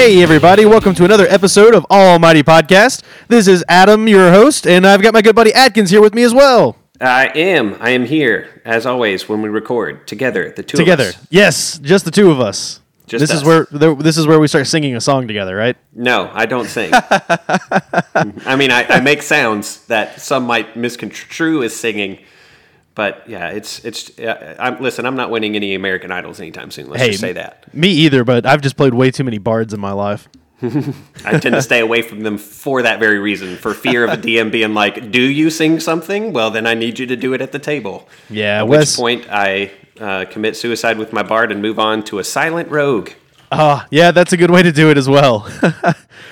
[0.00, 3.02] Hey, everybody, welcome to another episode of Almighty Podcast.
[3.28, 6.22] This is Adam, your host, and I've got my good buddy Atkins here with me
[6.22, 6.76] as well.
[7.02, 7.76] I am.
[7.80, 11.10] I am here, as always, when we record together, the two Together.
[11.10, 11.26] of us.
[11.28, 12.80] Yes, just the two of us.
[13.06, 15.76] Just this is where the, this is where we start singing a song together, right?
[15.92, 16.92] No, I don't sing.
[16.94, 22.20] I mean, I, I make sounds that some might misconstrue as singing,
[23.00, 24.18] but yeah, it's it's.
[24.18, 26.90] Uh, I'm, listen, I'm not winning any American Idols anytime soon.
[26.90, 27.72] Let's Hey, just say that.
[27.74, 30.28] Me either, but I've just played way too many bards in my life.
[31.24, 34.18] I tend to stay away from them for that very reason, for fear of a
[34.18, 36.34] DM being like, "Do you sing something?
[36.34, 38.92] Well, then I need you to do it at the table." Yeah, At Wes.
[38.92, 42.68] which point I uh, commit suicide with my bard and move on to a silent
[42.70, 43.08] rogue.
[43.52, 45.50] Ah, yeah, that's a good way to do it as well.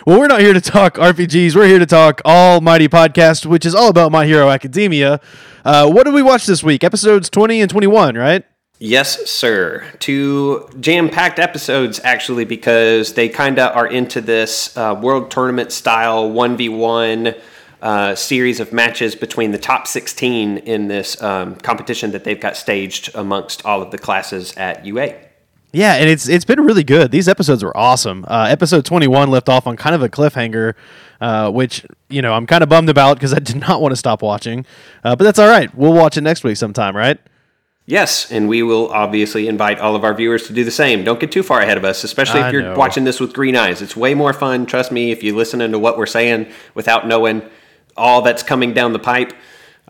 [0.07, 1.57] well, we're not here to talk RPGs.
[1.57, 5.21] We're here to talk Almighty Podcast, which is all about My Hero Academia.
[5.65, 6.85] Uh, what did we watch this week?
[6.85, 8.45] Episodes 20 and 21, right?
[8.79, 9.85] Yes, sir.
[9.99, 15.73] Two jam packed episodes, actually, because they kind of are into this uh, world tournament
[15.73, 17.37] style 1v1
[17.83, 22.57] uh, series of matches between the top 16 in this um, competition that they've got
[22.57, 25.28] staged amongst all of the classes at UA.
[25.73, 27.11] Yeah, and it's it's been really good.
[27.11, 28.25] These episodes were awesome.
[28.27, 30.75] Uh, episode 21 left off on kind of a cliffhanger,
[31.21, 33.97] uh, which, you know, I'm kind of bummed about because I did not want to
[33.97, 34.65] stop watching.
[35.05, 35.75] Uh, but that's all right.
[35.75, 37.19] We'll watch it next week sometime, right?
[37.85, 41.05] Yes, and we will obviously invite all of our viewers to do the same.
[41.05, 42.75] Don't get too far ahead of us, especially I if you're know.
[42.77, 43.81] watching this with green eyes.
[43.81, 47.49] It's way more fun, trust me, if you listen to what we're saying without knowing
[47.97, 49.33] all that's coming down the pipe.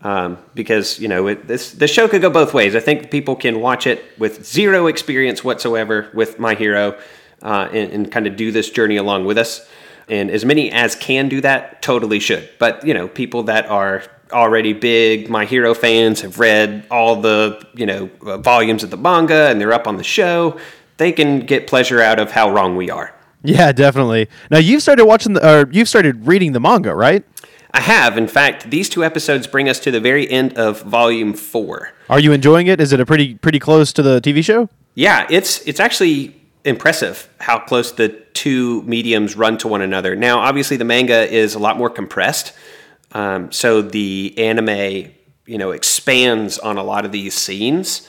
[0.01, 2.73] Um, because you know it, this the show could go both ways.
[2.73, 6.97] I think people can watch it with zero experience whatsoever with My Hero,
[7.41, 9.67] uh, and, and kind of do this journey along with us.
[10.07, 12.49] And as many as can do that, totally should.
[12.59, 17.65] But you know, people that are already big My Hero fans have read all the
[17.75, 20.59] you know uh, volumes of the manga and they're up on the show.
[20.97, 23.13] They can get pleasure out of how wrong we are.
[23.43, 24.27] Yeah, definitely.
[24.51, 27.23] Now you've started watching the, or you've started reading the manga, right?
[27.71, 31.33] I have, in fact, these two episodes bring us to the very end of volume
[31.33, 31.91] four.
[32.09, 32.81] Are you enjoying it?
[32.81, 34.69] Is it a pretty pretty close to the TV show?
[34.95, 36.35] Yeah, it's it's actually
[36.65, 40.15] impressive how close the two mediums run to one another.
[40.15, 42.53] Now, obviously, the manga is a lot more compressed,
[43.11, 45.11] um, so the anime,
[45.45, 48.07] you know, expands on a lot of these scenes.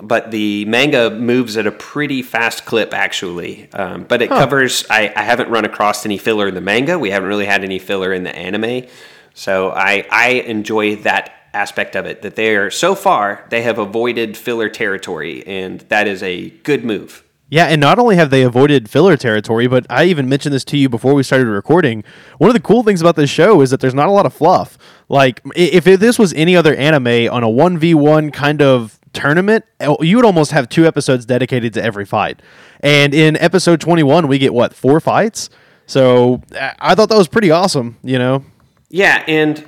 [0.00, 3.70] But the manga moves at a pretty fast clip, actually.
[3.72, 4.84] Um, but it covers.
[4.88, 6.98] I, I haven't run across any filler in the manga.
[6.98, 8.88] We haven't really had any filler in the anime,
[9.34, 12.22] so I I enjoy that aspect of it.
[12.22, 17.22] That they're so far they have avoided filler territory, and that is a good move.
[17.52, 20.78] Yeah, and not only have they avoided filler territory, but I even mentioned this to
[20.78, 22.02] you before we started recording.
[22.38, 24.32] One of the cool things about this show is that there's not a lot of
[24.32, 24.78] fluff.
[25.10, 30.16] Like, if this was any other anime on a 1v1 kind of tournament, uh, you
[30.16, 32.40] would almost have two episodes dedicated to every fight.
[32.80, 35.50] And in episode 21, we get what, four fights?
[35.86, 36.42] So
[36.80, 38.44] I- thought that was pretty awesome, you know?
[38.88, 39.66] Yeah, and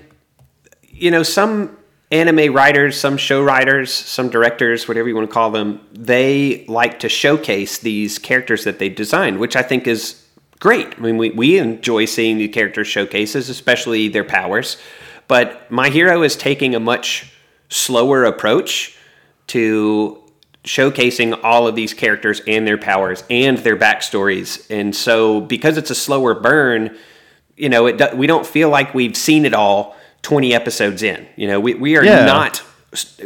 [0.90, 1.76] you know, some
[2.10, 7.00] anime writers, some show writers, some directors, whatever you want to call them, they like
[7.00, 10.24] to showcase these characters that they designed, which I think is
[10.60, 10.94] great.
[10.96, 14.76] I mean, we, we enjoy seeing the characters showcases, especially their powers.
[15.26, 17.32] But My Hero is taking a much
[17.68, 18.96] slower approach
[19.48, 20.20] to
[20.64, 24.64] showcasing all of these characters and their powers and their backstories.
[24.70, 26.96] And so, because it's a slower burn,
[27.56, 31.26] you know, it we don't feel like we've seen it all 20 episodes in.
[31.36, 32.24] You know, we, we are Yeah.
[32.24, 32.62] not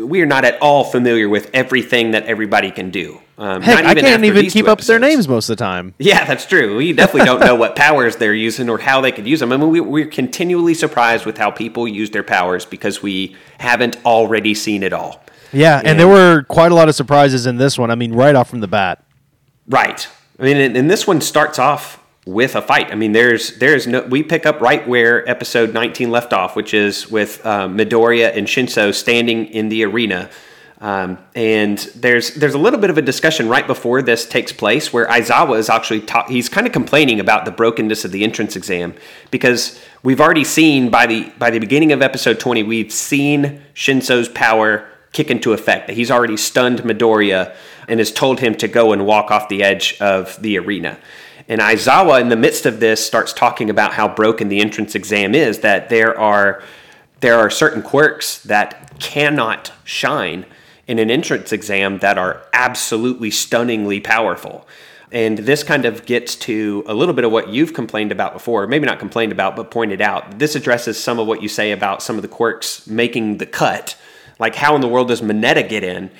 [0.01, 3.21] we are not at all familiar with everything that everybody can do.
[3.37, 5.93] Um, Heck, not I can't even keep up their names most of the time.
[5.99, 6.77] Yeah, that's true.
[6.79, 9.53] We definitely don't know what powers they're using or how they could use them.
[9.53, 14.03] I mean, we, we're continually surprised with how people use their powers because we haven't
[14.07, 15.23] already seen it all.
[15.53, 17.91] Yeah, and there were quite a lot of surprises in this one.
[17.91, 19.05] I mean, right off from the bat.
[19.67, 20.07] Right.
[20.39, 22.93] I mean, and, and this one starts off with a fight.
[22.93, 24.03] I mean, there's there's no.
[24.03, 28.47] We pick up right where episode 19 left off, which is with uh, Midoriya and
[28.47, 30.31] Shinso standing in the arena.
[30.81, 34.93] Um, and there's there's a little bit of a discussion right before this takes place
[34.93, 38.55] where Aizawa is actually ta- he's kind of complaining about the brokenness of the entrance
[38.55, 38.95] exam
[39.33, 44.29] because we've already seen by the by the beginning of episode 20 we've seen Shinso's
[44.29, 47.55] power kick into effect that he's already stunned Midoriya
[47.89, 50.99] and has told him to go and walk off the edge of the arena.
[51.49, 55.35] And Aizawa, in the midst of this, starts talking about how broken the entrance exam
[55.35, 55.61] is.
[55.61, 56.63] That there are
[57.21, 60.47] there are certain quirks that cannot shine
[60.87, 64.67] in an entrance exam that are absolutely stunningly powerful.
[65.11, 68.67] And this kind of gets to a little bit of what you've complained about before,
[68.67, 70.39] maybe not complained about, but pointed out.
[70.39, 73.97] This addresses some of what you say about some of the quirks making the cut.
[74.39, 76.11] Like, how in the world does Mineta get in?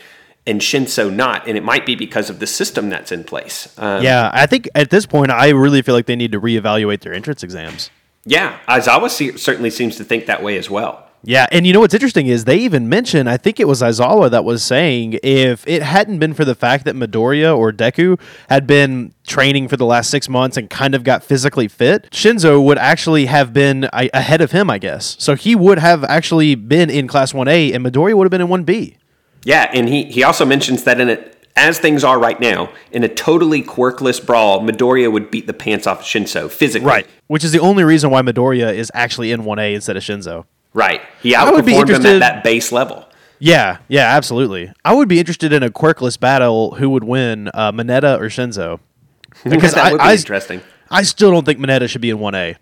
[0.47, 3.69] and Shinso not, and it might be because of the system that's in place.
[3.77, 7.01] Um, Yeah, I think at this point, I really feel like they need to reevaluate
[7.01, 7.91] their entrance exams.
[8.25, 8.59] yeah.
[8.67, 11.08] Aizawa certainly seems to think that way as well.
[11.25, 14.31] Yeah, and you know what's interesting is they even mentioned, I think it was Aizawa
[14.31, 18.67] that was saying if it hadn't been for the fact that Midoriya or Deku had
[18.67, 22.79] been training for the last six months and kind of got physically fit, Shinzo would
[22.79, 25.17] actually have been a- ahead of him, I guess.
[25.19, 28.49] So he would have actually been in Class 1A and Midoriya would have been in
[28.49, 28.97] 1B.
[29.45, 33.03] Yeah, and he, he also mentions that in it as things are right now, in
[33.03, 36.87] a totally quirkless brawl, Midoriya would beat the pants off Shinso physically.
[36.87, 37.07] Right.
[37.27, 40.45] Which is the only reason why Midoriya is actually in 1A instead of Shinzo.
[40.79, 41.01] Right.
[41.23, 43.05] He I would be outperformed him interested- at that base level.
[43.41, 44.73] Yeah, yeah, absolutely.
[44.85, 46.75] I would be interested in a quirkless battle.
[46.77, 48.79] Who would win, uh, Mineta or Shinzo?
[49.45, 50.61] Because that I- would be I- interesting.
[50.91, 52.57] I still don't think Mineta should be in 1A.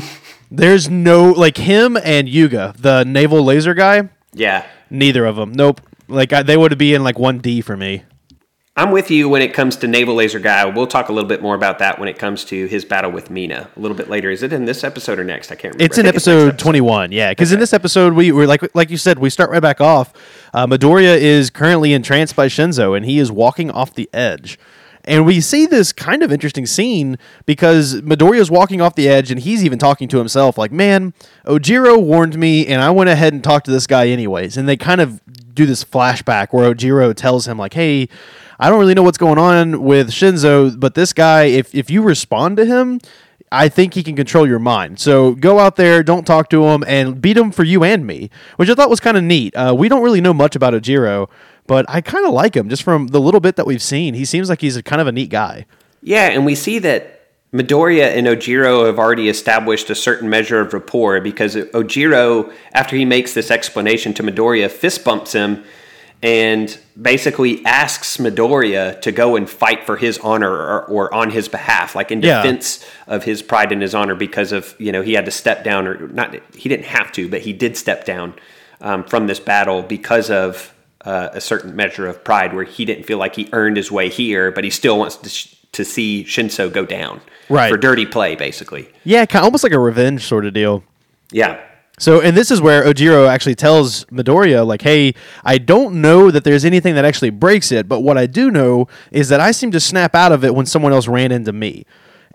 [0.50, 4.08] There's no like him and Yuga, the navel laser guy.
[4.34, 4.66] Yeah.
[4.90, 5.52] Neither of them.
[5.52, 5.80] Nope.
[6.08, 8.02] Like I, they would be in like 1D for me.
[8.74, 10.64] I'm with you when it comes to Navel Laser Guy.
[10.64, 13.28] We'll talk a little bit more about that when it comes to his battle with
[13.28, 14.30] Mina a little bit later.
[14.30, 15.52] Is it in this episode or next?
[15.52, 15.84] I can't remember.
[15.84, 17.32] It's in think next episode 21, yeah.
[17.32, 20.14] Because in this episode, we were like, like you said, we start right back off.
[20.54, 24.58] Uh, Midoriya is currently entranced by Shinzo, and he is walking off the edge.
[25.04, 29.30] And we see this kind of interesting scene because Midoriya is walking off the edge,
[29.30, 31.12] and he's even talking to himself, like, "Man,
[31.44, 34.78] Ojiro warned me, and I went ahead and talked to this guy anyways." And they
[34.78, 35.20] kind of
[35.54, 38.08] do this flashback where Ojiro tells him, like, "Hey."
[38.62, 42.00] I don't really know what's going on with Shinzo, but this guy, if if you
[42.00, 43.00] respond to him,
[43.50, 45.00] I think he can control your mind.
[45.00, 48.30] So go out there, don't talk to him, and beat him for you and me,
[48.58, 49.52] which I thought was kind of neat.
[49.56, 51.28] Uh, we don't really know much about Ojiro,
[51.66, 54.14] but I kind of like him just from the little bit that we've seen.
[54.14, 55.66] He seems like he's a kind of a neat guy.
[56.00, 57.20] Yeah, and we see that
[57.52, 63.04] Midoriya and Ojiro have already established a certain measure of rapport because Ojiro, after he
[63.04, 65.64] makes this explanation to Midoriya, fist bumps him
[66.22, 71.48] and basically asks Midoriya to go and fight for his honor or, or on his
[71.48, 72.42] behalf, like in Yeah.
[72.42, 75.64] defense of his pride and his honor because of, you know, he had to step
[75.64, 78.34] down or not, he didn't have to, but he did step down
[78.80, 80.72] um, from this battle because of
[81.04, 84.08] uh, a certain measure of pride where he didn't feel like he earned his way
[84.08, 87.20] here, but he still wants to, sh- to see Shinso go down.
[87.48, 87.68] Right.
[87.70, 88.88] For dirty play, basically.
[89.02, 90.84] Yeah, kind almost like a revenge sort of deal.
[91.32, 91.60] Yeah.
[91.98, 96.42] So, and this is where Ojiro actually tells Midoriya, like, hey, I don't know that
[96.42, 99.70] there's anything that actually breaks it, but what I do know is that I seem
[99.72, 101.84] to snap out of it when someone else ran into me.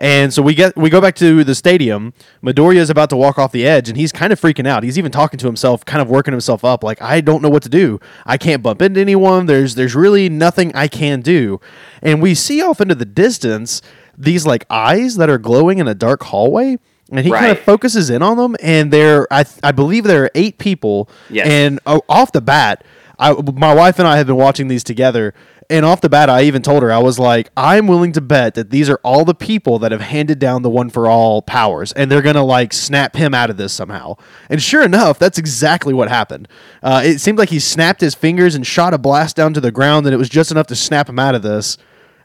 [0.00, 2.14] And so we get we go back to the stadium.
[2.42, 4.84] Midoriya is about to walk off the edge, and he's kind of freaking out.
[4.84, 7.64] He's even talking to himself, kind of working himself up, like I don't know what
[7.64, 7.98] to do.
[8.24, 9.46] I can't bump into anyone.
[9.46, 11.60] There's there's really nothing I can do.
[12.00, 13.82] And we see off into the distance
[14.16, 16.78] these like eyes that are glowing in a dark hallway,
[17.10, 20.30] and he kind of focuses in on them, and there I I believe there are
[20.34, 21.08] eight people.
[21.30, 21.46] Yes.
[21.48, 22.84] And uh, off the bat,
[23.18, 25.34] I, my wife and I have been watching these together.
[25.70, 28.54] And off the bat, I even told her, I was like, I'm willing to bet
[28.54, 31.92] that these are all the people that have handed down the one for all powers,
[31.92, 34.16] and they're going to like snap him out of this somehow.
[34.48, 36.48] And sure enough, that's exactly what happened.
[36.82, 39.70] Uh, it seemed like he snapped his fingers and shot a blast down to the
[39.70, 41.76] ground, and it was just enough to snap him out of this.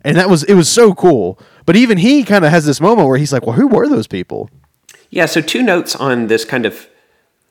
[0.06, 1.38] And that was, it was so cool.
[1.66, 4.08] But even he kind of has this moment where he's like, well, who were those
[4.08, 4.50] people?
[5.14, 6.88] Yeah, so two notes on this kind of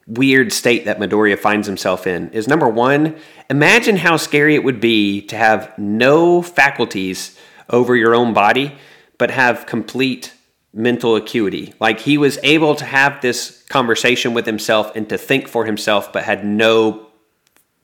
[0.09, 3.15] weird state that Midoriya finds himself in is number one,
[3.49, 7.39] imagine how scary it would be to have no faculties
[7.71, 8.75] over your own body,
[9.17, 10.35] but have complete
[10.75, 11.73] mental acuity.
[11.79, 16.13] Like he was able to have this conversation with himself and to think for himself,
[16.13, 17.07] but had no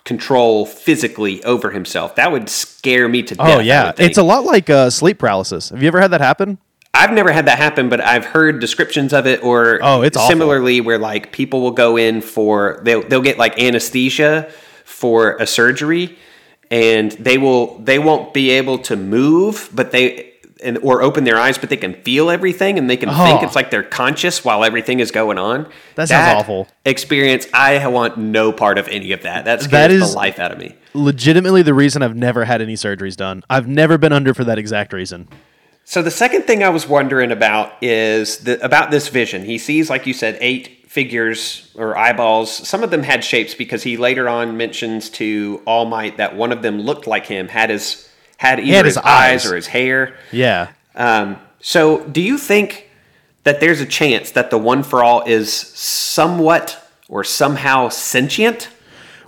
[0.04, 2.16] control physically over himself.
[2.16, 3.58] That would scare me to death.
[3.58, 3.92] Oh, yeah.
[3.96, 5.68] It's a lot like uh, sleep paralysis.
[5.68, 6.58] Have you ever had that happen?
[6.98, 10.28] I've never had that happen, but I've heard descriptions of it, or Oh, it's awful.
[10.28, 14.50] similarly where like people will go in for they'll they'll get like anesthesia
[14.84, 16.18] for a surgery,
[16.70, 20.24] and they will they won't be able to move, but they
[20.60, 23.14] and or open their eyes, but they can feel everything and they can oh.
[23.24, 23.46] think Oh.
[23.46, 25.68] it's like they're conscious while everything is going on.
[25.94, 26.66] That sounds awful.
[26.84, 27.46] Experience.
[27.54, 29.44] I want no part of any of that.
[29.44, 30.74] That scares That is- the life out of me.
[30.94, 33.44] legitimately the reason I've never had any surgeries done.
[33.48, 35.28] I've never been under for that exact reason.
[35.88, 39.46] So the second thing I was wondering about is the, about this vision.
[39.46, 42.52] He sees, like you said, eight figures or eyeballs.
[42.52, 46.52] Some of them had shapes because he later on mentions to All Might that one
[46.52, 49.46] of them looked like him, had his had either had his, his eyes.
[49.46, 49.50] eyes.
[49.50, 50.18] or his hair.
[50.30, 50.72] Yeah.
[50.94, 52.90] Um, so do you think
[53.44, 58.68] that there's a chance that the One for All is somewhat or somehow sentient?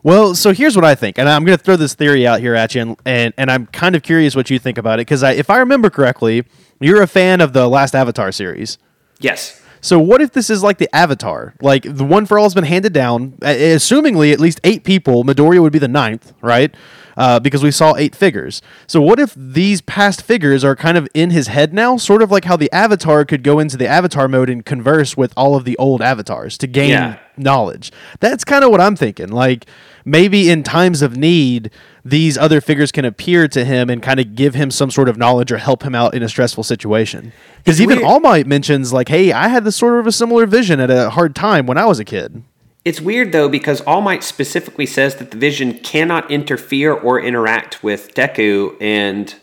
[0.03, 2.55] Well, so here's what I think, and I'm going to throw this theory out here
[2.55, 5.23] at you, and and, and I'm kind of curious what you think about it because
[5.23, 6.45] I, if I remember correctly,
[6.81, 8.79] you're a fan of the last Avatar series.
[9.21, 9.61] Yes.
[9.83, 11.55] So what if this is like the Avatar?
[11.63, 13.35] Like the one for all has been handed down.
[13.43, 15.25] uh, Assumingly, at least eight people.
[15.25, 16.75] Midoriya would be the ninth, right?
[17.17, 18.61] Uh, because we saw eight figures.
[18.87, 22.31] So what if these past figures are kind of in his head now, sort of
[22.31, 25.65] like how the Avatar could go into the Avatar mode and converse with all of
[25.65, 27.19] the old avatars to gain Yeah.
[27.37, 27.91] knowledge.
[28.21, 29.29] That's kind of what I'm thinking.
[29.29, 29.65] Like
[30.05, 31.71] maybe in times of need,
[32.05, 35.17] these other figures can appear to him and kind of give him some sort of
[35.17, 37.33] knowledge or help him out in a stressful situation.
[37.59, 38.09] Because even weird.
[38.09, 41.11] All Might mentions like, "Hey, I had this sort of a similar vision at a
[41.11, 42.43] hard time when I was a kid."
[42.85, 47.83] It's weird though because All Might specifically says that the Vision cannot interfere or interact
[47.83, 49.35] with Deku, and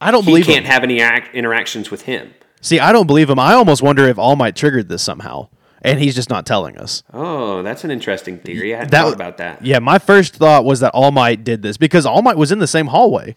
[0.00, 0.70] I don't believe he can't him.
[0.72, 2.34] have any act- interactions with him.
[2.60, 3.38] See, I don't believe him.
[3.38, 5.48] I almost wonder if All Might triggered this somehow,
[5.82, 7.02] and he's just not telling us.
[7.12, 8.74] Oh, that's an interesting theory.
[8.74, 9.64] I hadn't That- thought about that.
[9.64, 12.58] Yeah, my first thought was that All Might did this because All Might was in
[12.58, 13.34] the same hallway.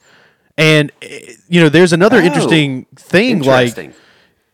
[0.58, 3.94] And eh, you know, there's another Oh, interesting thing like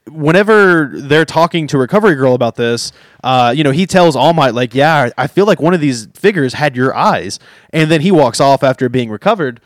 [0.09, 2.91] whenever they're talking to Recovery Girl about this,
[3.23, 6.07] uh, you know, he tells All Might, like, yeah, I feel like one of these
[6.13, 7.39] figures had your eyes.
[7.71, 9.59] And then he walks off after being recovered.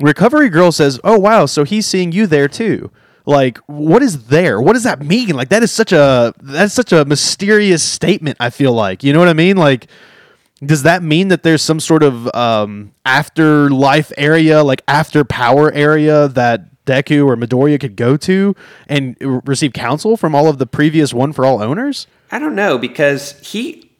[0.00, 2.90] Recovery Girl says, oh, wow, so he's seeing you there too.
[3.28, 4.58] Like, what is there?
[4.58, 5.36] What does that mean?
[5.36, 8.38] Like, that is such a that's such a mysterious statement.
[8.40, 9.58] I feel like, you know what I mean?
[9.58, 9.86] Like,
[10.64, 16.28] does that mean that there's some sort of um, afterlife area, like after power area
[16.28, 18.56] that Deku or Midoriya could go to
[18.88, 22.06] and receive counsel from all of the previous One for All owners?
[22.30, 23.90] I don't know because he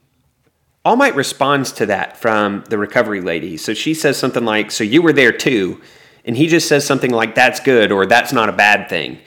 [0.86, 3.58] All Might responds to that from the recovery lady.
[3.58, 5.82] So she says something like, "So you were there too,"
[6.24, 9.18] and he just says something like, "That's good" or "That's not a bad thing."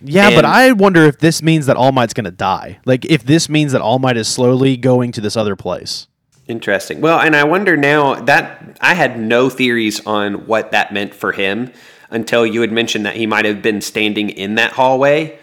[0.00, 2.78] Yeah, but I wonder if this means that All Might's going to die.
[2.84, 6.06] Like, if this means that All Might is slowly going to this other place.
[6.46, 7.00] Interesting.
[7.00, 11.32] Well, and I wonder now that I had no theories on what that meant for
[11.32, 11.72] him
[12.10, 15.38] until you had mentioned that he might have been standing in that hallway.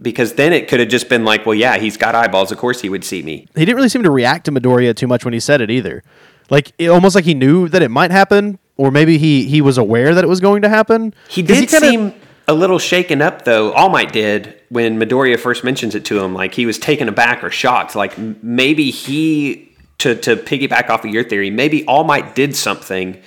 [0.00, 2.52] Because then it could have just been like, well, yeah, he's got eyeballs.
[2.52, 3.48] Of course he would see me.
[3.56, 6.04] He didn't really seem to react to Midoriya too much when he said it either.
[6.50, 9.76] Like, it, almost like he knew that it might happen, or maybe he, he was
[9.76, 11.12] aware that it was going to happen.
[11.28, 12.14] He did kinda- seem
[12.46, 13.72] a little shaken up, though.
[13.72, 16.32] All Might did when Midoriya first mentions it to him.
[16.32, 17.94] Like he was taken aback or shocked.
[17.94, 23.20] Like maybe he, to, to piggyback off of your theory, maybe All Might did something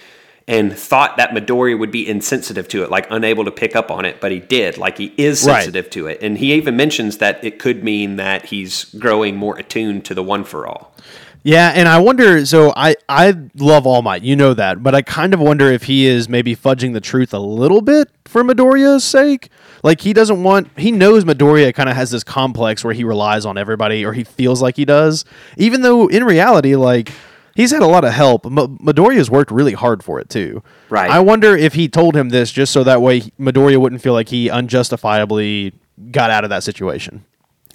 [0.48, 4.06] and thought that Midoriya would be insensitive to it, like unable to pick up on
[4.06, 4.78] it, but he did.
[4.78, 5.58] Like he is Right.
[5.64, 6.20] sensitive to it.
[6.24, 10.24] And he even mentions that it could mean that he's growing more attuned to the
[10.24, 10.96] one for all.
[11.44, 12.46] Yeah, and I wonder.
[12.46, 15.84] So I I love All Might, you know that, but I kind of wonder if
[15.84, 19.50] he is maybe fudging the truth a little bit for Midoriya's sake.
[19.84, 20.70] Like he doesn't want.
[20.78, 24.24] He knows Midoriya kind of has this complex where he relies on everybody, or he
[24.24, 25.26] feels like he does,
[25.58, 27.12] even though in reality, like
[27.56, 28.46] he's had a lot of help.
[28.46, 30.62] M- Midoriya's worked really hard for it too.
[30.90, 31.10] Right.
[31.10, 34.30] I wonder if he told him this just so that way Midoriya wouldn't feel like
[34.30, 35.74] he unjustifiably
[36.12, 37.26] got out of that situation.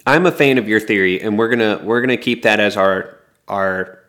[0.07, 3.17] I'm a fan of your theory, and we're gonna we're gonna keep that as our
[3.49, 4.03] our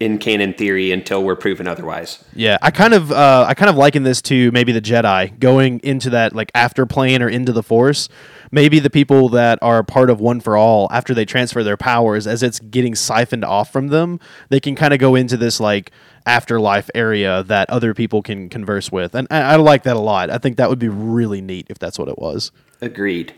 [0.00, 2.24] in canon theory until we're proven otherwise.
[2.34, 5.78] Yeah, I kind of uh, I kind of liken this to maybe the Jedi going
[5.80, 8.08] into that like after plane or into the Force.
[8.50, 12.26] Maybe the people that are part of One for All after they transfer their powers,
[12.26, 14.18] as it's getting siphoned off from them,
[14.48, 15.92] they can kind of go into this like
[16.26, 20.30] afterlife area that other people can converse with, and I, I like that a lot.
[20.30, 22.50] I think that would be really neat if that's what it was.
[22.80, 23.34] Agreed.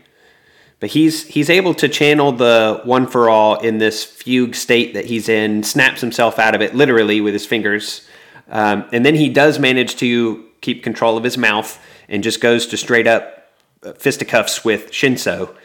[0.83, 5.05] But he's he's able to channel the one for all in this fugue state that
[5.05, 8.05] he's in, snaps himself out of it literally with his fingers,
[8.49, 12.67] um, and then he does manage to keep control of his mouth and just goes
[12.67, 15.55] to straight up uh, fisticuffs with Shinso.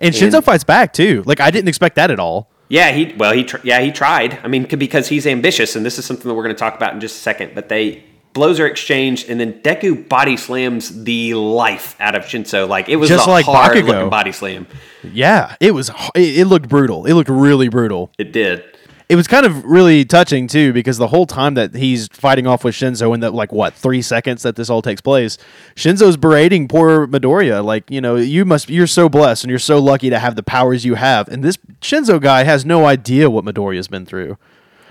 [0.00, 1.22] And Shinzo fights back too.
[1.26, 2.50] Like I didn't expect that at all.
[2.70, 4.38] Yeah, he well he tr- yeah he tried.
[4.42, 6.94] I mean because he's ambitious, and this is something that we're going to talk about
[6.94, 7.54] in just a second.
[7.54, 8.02] But they
[8.34, 12.68] blows are exchanged, and then Deku body slams the life out of Shinso.
[12.68, 13.86] Like it was Just a like hard Bakugo.
[13.86, 14.66] looking body slam.
[15.02, 15.90] Yeah, it was.
[16.14, 17.06] It, looked brutal.
[17.06, 18.10] It looked really brutal.
[18.18, 18.62] It did.
[19.08, 22.64] It was kind of really touching too, because the whole time that he's fighting off
[22.64, 25.36] with Shinzo in the like what three seconds that this all takes place,
[25.76, 29.78] Shinzo's berating poor Midoriya, like you know you must you're so blessed and you're so
[29.78, 33.44] lucky to have the powers you have, and this Shinzo guy has no idea what
[33.44, 34.38] Midoriya's been through.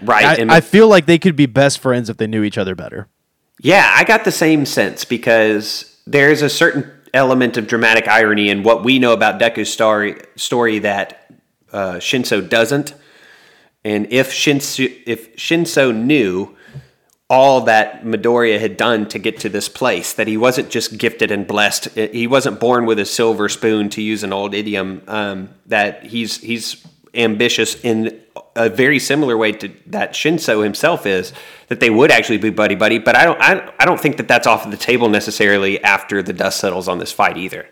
[0.01, 0.39] Right.
[0.49, 3.07] I, I feel like they could be best friends if they knew each other better.
[3.61, 8.63] Yeah, I got the same sense because there's a certain element of dramatic irony in
[8.63, 11.31] what we know about Deku's story, story that
[11.71, 12.93] uh, Shinso doesn't.
[13.85, 16.55] And if Shinso, if Shinso knew
[17.29, 21.31] all that Midoriya had done to get to this place, that he wasn't just gifted
[21.31, 25.49] and blessed, he wasn't born with a silver spoon, to use an old idiom, um,
[25.65, 28.21] that he's he's ambitious in
[28.55, 31.33] a very similar way to that Shinso himself is,
[31.67, 32.99] that they would actually be buddy buddy.
[32.99, 36.33] But I don't I, I don't think that that's off the table necessarily after the
[36.33, 37.67] dust settles on this fight either.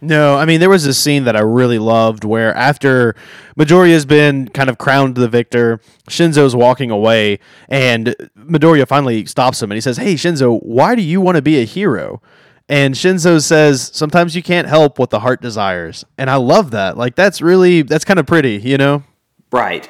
[0.00, 3.14] No, I mean there was a scene that I really loved where after
[3.58, 9.70] Midoriya's been kind of crowned the victor, Shinzo's walking away, and Midoriya finally stops him
[9.70, 12.20] and he says, "Hey Shinzo, why do you want to be a hero?"
[12.68, 16.96] And Shinzo says, "Sometimes you can't help what the heart desires." And I love that.
[16.96, 19.02] Like that's really that's kind of pretty, you know?
[19.52, 19.88] Right.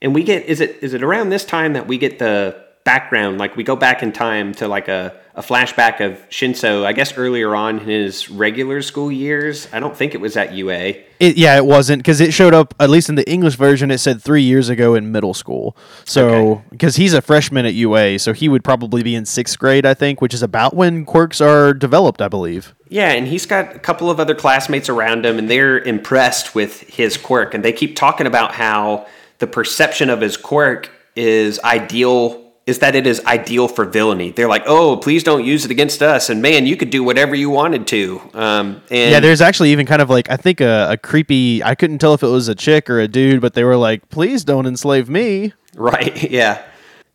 [0.00, 3.38] And we get is it is it around this time that we get the background
[3.38, 7.16] like we go back in time to like a a flashback of Shinzo, I guess
[7.16, 9.66] earlier on in his regular school years.
[9.72, 10.94] I don't think it was at UA.
[11.20, 13.90] It, yeah, it wasn't because it showed up at least in the English version.
[13.90, 15.74] It said three years ago in middle school.
[16.04, 19.86] So because he's a freshman at UA, so he would probably be in sixth grade,
[19.86, 22.74] I think, which is about when quirks are developed, I believe.
[22.88, 26.80] Yeah, and he's got a couple of other classmates around him, and they're impressed with
[26.80, 29.06] his quirk, and they keep talking about how
[29.38, 34.30] the perception of his quirk is ideal is that it is ideal for villainy.
[34.30, 36.30] They're like, oh, please don't use it against us.
[36.30, 38.20] And man, you could do whatever you wanted to.
[38.34, 41.62] Um, and yeah, there's actually even kind of like I think a, a, creepy.
[41.62, 44.08] I couldn't tell if it was a chick or a dude, but they were like,
[44.10, 45.52] please don't enslave me.
[45.74, 46.22] Right.
[46.32, 46.62] Yeah.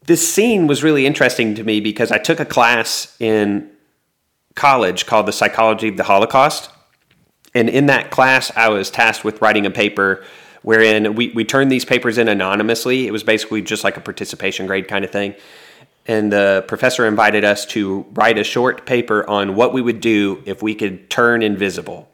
[0.05, 3.69] This scene was really interesting to me because I took a class in
[4.55, 6.69] college called the Psychology of the Holocaust,
[7.53, 10.23] and in that class, I was tasked with writing a paper
[10.61, 13.07] wherein we, we turned these papers in anonymously.
[13.07, 15.35] It was basically just like a participation grade kind of thing.
[16.05, 20.41] And the professor invited us to write a short paper on what we would do
[20.45, 22.09] if we could turn invisible.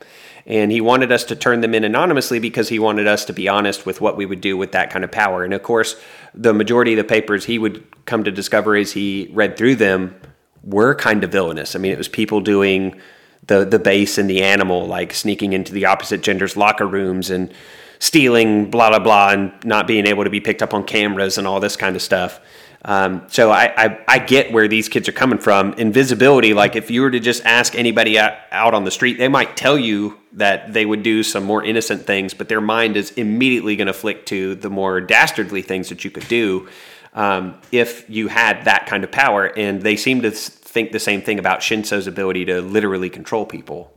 [0.46, 3.48] And he wanted us to turn them in anonymously because he wanted us to be
[3.48, 5.46] honest with what we would do with that kind of power.
[5.46, 5.96] And of course,
[6.34, 10.16] the majority of the papers he would come to discover as he read through them
[10.64, 11.76] were kind of villainous.
[11.76, 13.00] I mean, it was people doing
[13.48, 17.54] the the base and the animal, like sneaking into the opposite gender's locker rooms and
[18.04, 21.48] stealing, blah blah blah, and not being able to be picked up on cameras and
[21.48, 22.42] all this kind of stuff.
[22.86, 25.72] Um, so I, I, I get where these kids are coming from.
[25.76, 29.56] Invisibility, like if you were to just ask anybody out, on the street, they might
[29.56, 33.78] tell you that they would do some more innocent things, but their mind is immediately
[33.78, 36.68] going to flick to the more dastardly things that you could do
[37.14, 39.46] um, if you had that kind of power.
[39.46, 43.94] And they seem to think the same thing about Shinzo's ability to literally control people.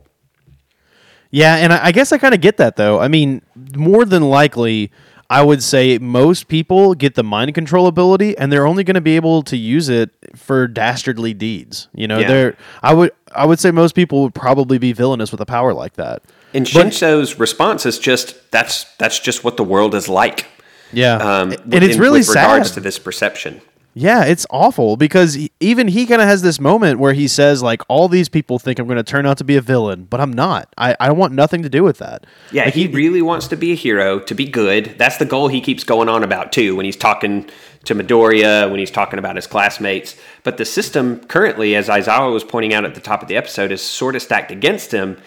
[1.31, 2.99] Yeah, and I guess I kind of get that though.
[2.99, 3.41] I mean,
[3.75, 4.91] more than likely,
[5.29, 9.01] I would say most people get the mind control ability, and they're only going to
[9.01, 11.89] be able to use it for dastardly deeds.
[11.93, 12.27] You know, yeah.
[12.27, 15.73] they're I would I would say most people would probably be villainous with a power
[15.73, 16.23] like that.
[16.53, 20.47] And Shinzo's response is just that's that's just what the world is like.
[20.93, 22.49] Yeah, um, and in, it's really with sad.
[22.49, 23.59] regards to this perception.
[23.99, 27.63] Yeah, it's awful because he, even he kind of has this moment where he says,
[27.63, 30.21] like, all these people think I'm going to turn out to be a villain, but
[30.21, 30.71] I'm not.
[30.77, 32.25] I, I want nothing to do with that.
[32.51, 34.93] Yeah, like he, he, really wants to be a hero, to be good.
[34.99, 37.49] That's the goal he keeps going on about, too, when he's talking
[37.85, 40.15] to Midoriya, when he's talking about his classmates.
[40.43, 43.71] But the system currently, as Aizawa was pointing out at the top of the episode,
[43.71, 45.19] is sort of stacked against him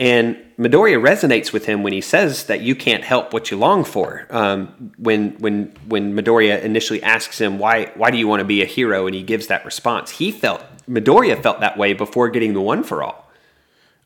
[0.00, 3.84] and Midoriya resonates with him when he says that you can't help what you long
[3.84, 4.26] for.
[4.30, 8.62] Um, when when when Midoriya initially asks him why why do you want to be
[8.62, 12.54] a hero, and he gives that response, he felt Midoriya felt that way before getting
[12.54, 13.19] the one for all.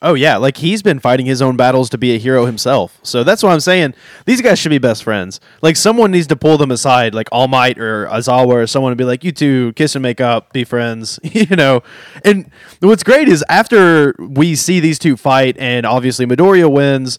[0.05, 3.01] Oh yeah, like he's been fighting his own battles to be a hero himself.
[3.03, 3.95] So that's why I'm saying
[4.27, 5.41] these guys should be best friends.
[5.63, 8.97] Like someone needs to pull them aside, like All Might or Aizawa or someone to
[8.97, 11.83] be like, "You two kiss and make up, be friends," you know.
[12.23, 17.19] And what's great is after we see these two fight, and obviously Midoriya wins,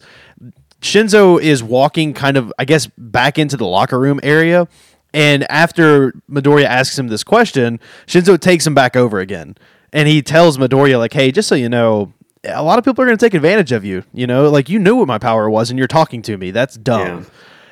[0.80, 4.68] Shinzo is walking kind of, I guess, back into the locker room area.
[5.12, 9.56] And after Midoriya asks him this question, Shinzo takes him back over again.
[9.92, 12.12] And he tells Midoriya, like, hey, just so you know,
[12.48, 14.04] a lot of people are going to take advantage of you.
[14.12, 16.50] You know, like you knew what my power was, and you're talking to me.
[16.50, 17.22] That's dumb.
[17.22, 17.24] Yeah.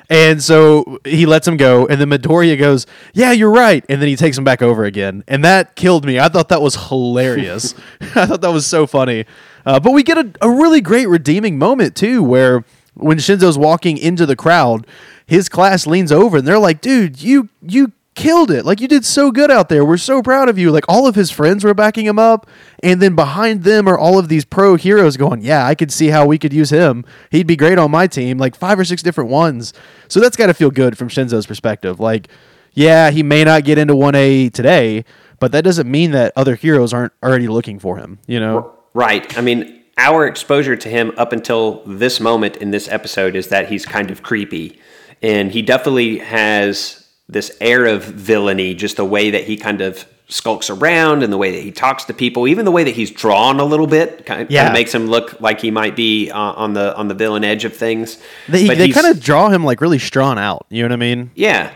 [0.07, 4.07] And so he lets him go, and then Midoriya goes, "Yeah, you're right," and then
[4.07, 6.19] he takes him back over again, and that killed me.
[6.19, 7.73] I thought that was hilarious.
[8.15, 9.25] I thought that was so funny.
[9.65, 13.97] Uh, but we get a, a really great redeeming moment too, where when Shinzo's walking
[13.97, 14.85] into the crowd,
[15.25, 18.65] his class leans over and they're like, "Dude, you you killed it.
[18.65, 19.85] Like you did so good out there.
[19.85, 20.71] We're so proud of you.
[20.71, 22.49] Like all of his friends were backing him up,
[22.81, 26.07] and then behind them are all of these pro heroes going, "Yeah, I could see
[26.07, 27.05] how we could use him.
[27.29, 29.73] He'd be great on my team." Like five or six different ones.
[30.07, 31.99] So that's got to feel good from Shinzo's perspective.
[31.99, 32.29] Like,
[32.75, 35.05] yeah, he may not get into 1A today,
[35.39, 38.73] but that doesn't mean that other heroes aren't already looking for him, you know?
[38.93, 39.37] Right.
[39.37, 43.69] I mean, our exposure to him up until this moment in this episode is that
[43.69, 44.79] he's kind of creepy.
[45.21, 50.05] And he definitely has this air of villainy, just the way that he kind of
[50.27, 53.11] skulks around and the way that he talks to people, even the way that he's
[53.11, 54.61] drawn a little bit, kind of, yeah.
[54.61, 57.43] kind of makes him look like he might be uh, on the on the villain
[57.43, 58.17] edge of things.
[58.47, 60.65] They, they kind of draw him like really strong out.
[60.69, 61.31] You know what I mean?
[61.35, 61.73] Yeah.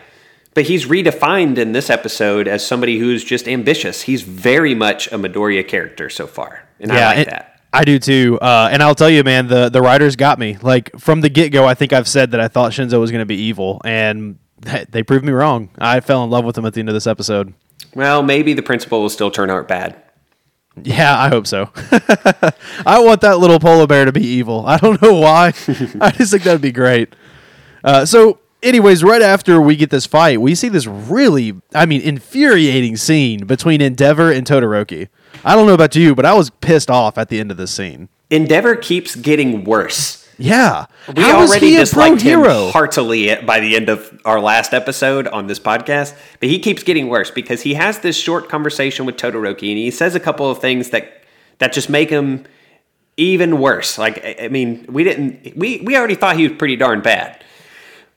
[0.56, 4.02] But he's redefined in this episode as somebody who's just ambitious.
[4.02, 7.62] He's very much a Midoriya character so far, and yeah, I like and, that.
[7.72, 8.40] I do too.
[8.42, 10.58] Uh, and I'll tell you, man, the the writers got me.
[10.60, 13.22] Like from the get go, I think I've said that I thought Shinzo was going
[13.22, 15.69] to be evil, and they proved me wrong.
[15.78, 17.54] I fell in love with him at the end of this episode.
[17.95, 20.02] Well, maybe the principal will still turn out bad.
[20.84, 21.72] Yeah, I hope so.
[22.86, 24.65] I want that little polar bear to be evil.
[24.65, 25.48] I don't know why.
[26.02, 27.15] I just think that'd be great.
[27.84, 32.02] Uh, so, anyways, right after we get this fight, we see this really, I mean,
[32.02, 35.10] infuriating scene between Endeavor and Todoroki.
[35.43, 37.72] I don't know about you, but I was pissed off at the end of this
[37.72, 38.10] scene.
[38.30, 40.29] Endeavor keeps getting worse.
[40.39, 42.69] Yeah, We How already he a pro disliked him hero?
[42.71, 47.10] heartily by the end of our last episode on this podcast, but he keeps getting
[47.10, 50.60] worse because he has this short conversation with Todoroki and he says a couple of
[50.60, 51.23] things that
[51.58, 52.45] that just make him
[53.17, 53.97] even worse.
[53.97, 57.43] Like I I mean, we didn't we we already thought he was pretty darn bad.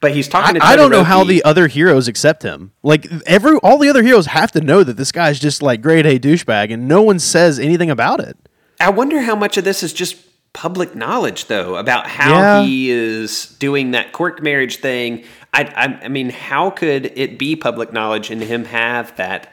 [0.01, 0.65] But he's talking to Todoroki.
[0.65, 2.73] I don't know how the other heroes accept him.
[2.83, 6.07] Like every all the other heroes have to know that this guy's just like grade
[6.07, 8.37] A douchebag, and no one says anything about it.
[8.81, 10.17] I wonder how much of this is just
[10.53, 12.63] public knowledge, though, about how Yeah.
[12.63, 15.25] he is doing that quirk marriage thing.
[15.55, 19.53] I, I, I mean, how could it be public knowledge and him have that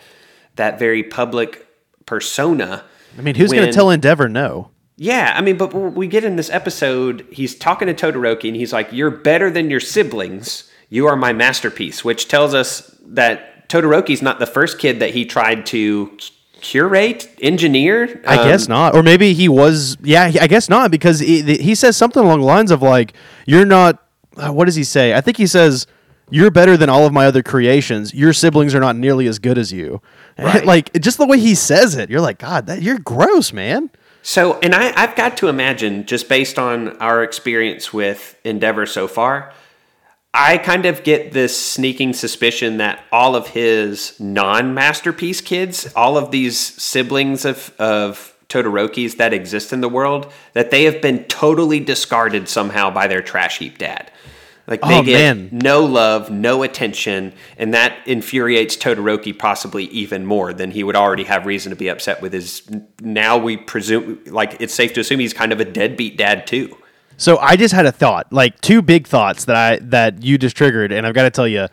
[0.56, 1.66] that very public
[2.06, 2.84] persona?
[3.18, 4.72] I mean, who's going to tell Endeavor no?
[4.98, 8.74] Yeah, I mean, but we get in this episode, he's talking to Todoroki and he's
[8.74, 10.70] like, You're better than your siblings.
[10.90, 15.24] You are my masterpiece, which tells us that Todoroki's not the first kid that he
[15.24, 16.18] tried to
[16.62, 18.22] curate, engineer.
[18.28, 19.98] I Um, guess not, or maybe he was.
[20.04, 23.14] Yeah, he- I guess not because he, he says something along the lines of like,
[23.46, 24.04] "You're not."
[24.38, 25.14] Uh, what does he say?
[25.14, 25.86] I think he says,
[26.30, 28.14] "You're better than all of my other creations.
[28.14, 30.02] Your siblings are not nearly as good as you."
[30.40, 30.64] Right.
[30.66, 33.90] like just the way he says it, you're like, God, that you're gross, man.
[34.22, 39.06] So, and I, I've got to imagine, just based on our experience with Endeavor so
[39.10, 39.52] far,
[40.34, 46.18] I kind of get this sneaking suspicion that all of his non masterpiece kids, all
[46.18, 51.24] of these siblings of, of Todoroki's that exist in the world, that they have been
[51.26, 54.12] totally discarded somehow by their trash heap dad.
[54.68, 55.50] Like they Oh, get man.
[55.52, 61.24] no love, no attention, and that infuriates Todoroki possibly even more than he would already
[61.24, 62.62] have reason to be upset with his.
[63.02, 66.78] Now we presume, like it's safe to assume he's kind of a deadbeat dad too.
[67.20, 70.56] So I just had a thought, like two big thoughts that I that you just
[70.58, 71.68] triggered, and I've got to tell you.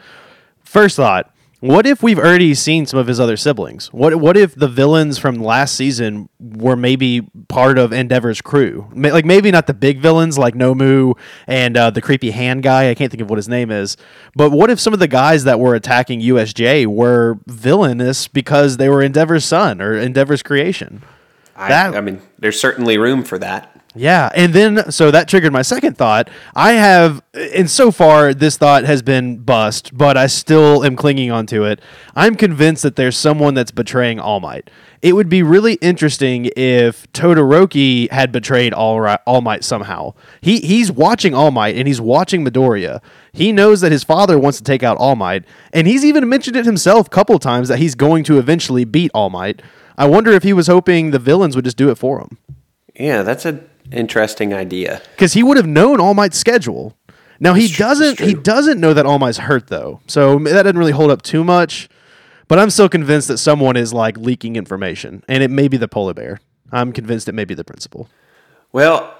[0.65, 3.93] First thought: What if we've already seen some of his other siblings?
[3.93, 8.89] What What if the villains from last season were maybe part of Endeavor's crew?
[8.93, 12.91] Ma- Like maybe not the big villains like Nomu and uh, the creepy hand guy.
[12.91, 13.97] I can't think of what his name is.
[14.35, 18.89] But what if some of the guys that were attacking USJ were villainous because they
[18.89, 21.03] were Endeavor's son or Endeavor's creation?
[21.55, 23.76] I, That- I mean, there's certainly room for that.
[23.97, 26.29] Yeah, and then so that triggered my second thought.
[26.55, 31.31] I have, and so far this thought has been bust, but I still am clinging
[31.31, 31.81] onto it.
[32.15, 34.71] I'm convinced that there's someone that's betraying All Might.
[35.03, 40.15] It would be really interesting if Todoroki had betrayed All, All Might somehow.
[40.41, 43.01] He he's watching All Might and he's watching Midoriya.
[43.33, 46.57] He knows that his father wants to take out All Might, and he's even mentioned
[46.57, 49.63] it himself a couple times that he's going to eventually beat All Might.
[49.99, 52.37] I wonder if he was hoping the villains would just do it for him
[52.95, 55.01] Yeah, that's an interesting idea.
[55.13, 56.97] because he would have known All Might's schedule.
[57.39, 58.19] Now he tr- doesn't.
[58.19, 61.23] that's He doesn't know that All Might's hurt though, so that doesn't really hold up
[61.23, 61.89] too much.
[62.49, 65.89] But I'm still convinced that someone is like leaking information, and it may be the
[65.89, 66.41] polar bear.
[66.73, 68.09] I'm convinced it may be the principal.
[68.73, 69.15] Well,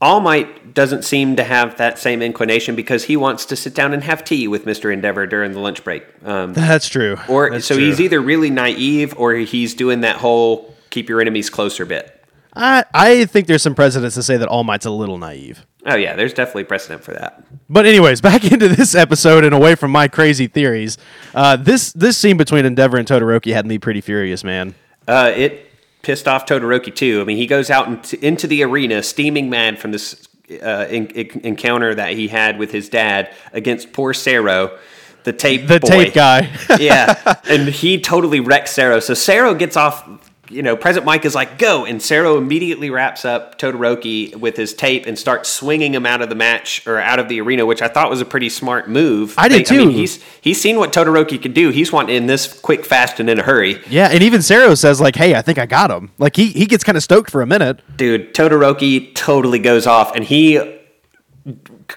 [0.00, 3.92] All Might doesn't seem to have that same inclination because he wants to sit down
[3.92, 6.04] and have tea with Mister Endeavor during the lunch break.
[6.24, 7.16] Um, That's true.
[7.28, 7.84] or That's so true.
[7.84, 12.13] he's either really naive or he's doing that whole keep your enemies closer bit.
[12.56, 15.66] I I think there's some precedents to say that All Might's a little naive.
[15.86, 17.44] Oh yeah, there's definitely precedent for that.
[17.68, 20.96] But anyways, back into this episode and away from my crazy theories.
[21.34, 24.74] Uh, this this scene between Endeavor and Todoroki had me pretty furious, man.
[25.06, 25.70] Uh, it
[26.02, 27.20] pissed off Todoroki too.
[27.20, 30.26] I mean, he goes out into, into the arena, steaming mad from this
[30.62, 34.78] uh, in, in- encounter that he had with his dad against poor Sero,
[35.24, 35.88] the tape The boy.
[35.88, 36.50] tape guy.
[36.78, 39.00] yeah, and he totally wrecks Sero.
[39.00, 40.06] So Sero gets off.
[40.54, 41.84] You know, Present Mike is like, go.
[41.84, 46.28] And Sero immediately wraps up Todoroki with his tape and starts swinging him out of
[46.28, 49.34] the match or out of the arena, which I thought was a pretty smart move.
[49.36, 49.92] I did I mean, too.
[49.92, 51.70] he's, he's seen what Todoroki could do.
[51.70, 53.82] He's wanting in this quick, fast, and in a hurry.
[53.88, 56.66] yeah, and even Sero says like, "Hey, I think I got him." Like he he
[56.66, 57.80] gets kind of stoked for a minute.
[57.96, 60.80] Dude, Todoroki totally goes off and he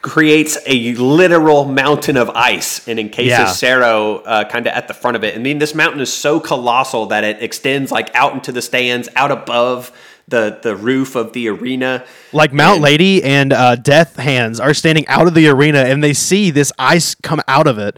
[0.01, 3.45] creates a literal mountain of ice and encases Yeah.
[3.47, 5.35] Sero uh, kind of at the front of it.
[5.35, 9.09] I mean, this mountain is so colossal that it extends like out into the stands,
[9.15, 9.91] out above
[10.27, 12.03] the, the roof of the arena.
[12.33, 16.03] Like Mount And- Lady and uh, Death Hands are standing out of the arena, and
[16.03, 17.97] they see this ice come out of it.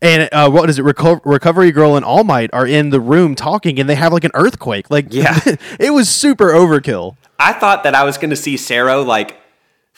[0.00, 0.84] And uh, what is it?
[0.84, 4.24] Reco- Recovery Girl and All Might are in the room talking, and they have like
[4.24, 4.90] an earthquake.
[4.90, 5.38] Like, Yeah.
[5.80, 7.16] it was super overkill.
[7.38, 9.36] I thought that I was going to see Sero like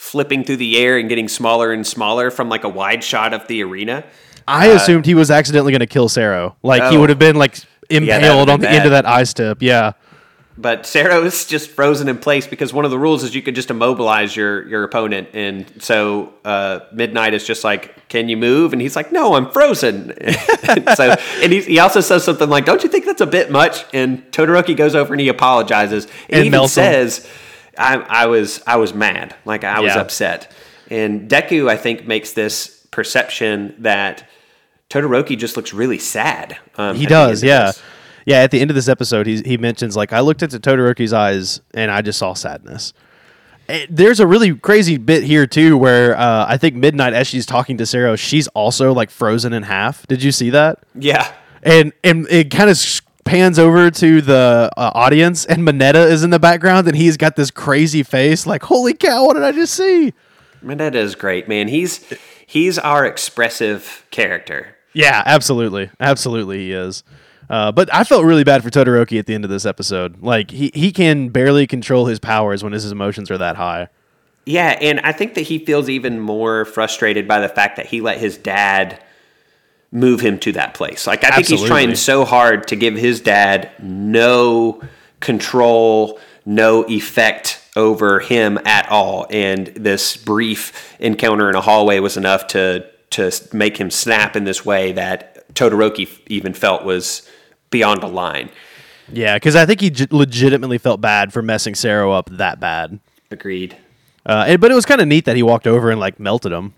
[0.01, 3.47] flipping through the air and getting smaller and smaller from like a wide shot of
[3.49, 4.03] the arena.
[4.49, 6.57] I assumed he was accidentally going to kill Sero.
[6.63, 7.01] Like he Oh.
[7.01, 7.57] would have been like
[7.91, 9.59] impaled on been the end of that ice tip.
[9.61, 9.93] Yeah.
[10.57, 13.55] But Sero is just frozen in place because one of the rules is you could
[13.55, 18.73] just immobilize your your opponent, and so uh, Midnight is just like, "Can you move?"
[18.75, 20.13] And he's like, "No, I'm frozen."
[20.97, 23.85] so, and he, he also says something like, "Don't you think that's a bit much?"
[23.95, 26.05] And Todoroki goes over and he apologizes.
[26.07, 26.85] And, And he even melts him.
[27.81, 30.01] I, "I was I was mad, like I was Yeah.
[30.01, 30.53] upset."
[30.90, 34.29] And Deku, I think, makes this perception that
[34.90, 36.57] Todoroki just looks really sad.
[36.77, 37.71] Um, He does, yeah.
[38.27, 41.12] Yeah, at the end of this episode, he, he mentions, like, I looked into Todoroki's
[41.12, 42.93] eyes and I just saw sadness.
[43.69, 47.47] Eh, There's a really crazy bit here, too, where uh, I think Midnight, as she's
[47.47, 50.07] talking to Sarah, she's also, like, frozen in half.
[50.09, 50.81] Did you see that?
[50.97, 51.31] Yeah.
[51.62, 52.77] And, and it kind of
[53.31, 57.37] pans over to the uh, audience, and Mineta is in the background, and he's got
[57.37, 60.12] this crazy face, like, holy cow, what did I just see?
[60.64, 61.69] Mineta is great, man.
[61.69, 62.05] He's
[62.45, 64.77] he's our expressive character.
[64.93, 67.05] Yeah, absolutely, absolutely, he is.
[67.49, 70.21] Uh, but I felt really bad for Todoroki at the end of this episode.
[70.23, 73.88] Like he he can barely control his powers when his emotions are that high.
[74.45, 78.01] Yeah, and I think that he feels even more frustrated by the fact that he
[78.01, 79.01] let his dad
[79.92, 81.07] move him to that place.
[81.07, 84.81] Like I think he's trying so hard to give his dad no
[85.20, 89.26] control, no effect over him at all.
[89.31, 94.44] And this brief encounter in a hallway was enough to to make him snap in
[94.44, 97.29] this way that Todoroki even felt was
[97.70, 98.50] beyond a line.
[99.12, 103.00] Yeah, because I think he j- legitimately felt bad for messing Sero up that bad.
[103.33, 103.76] Agreed.
[104.24, 106.53] Uh, and, but it was kind of neat that he walked over and like melted
[106.53, 106.74] him.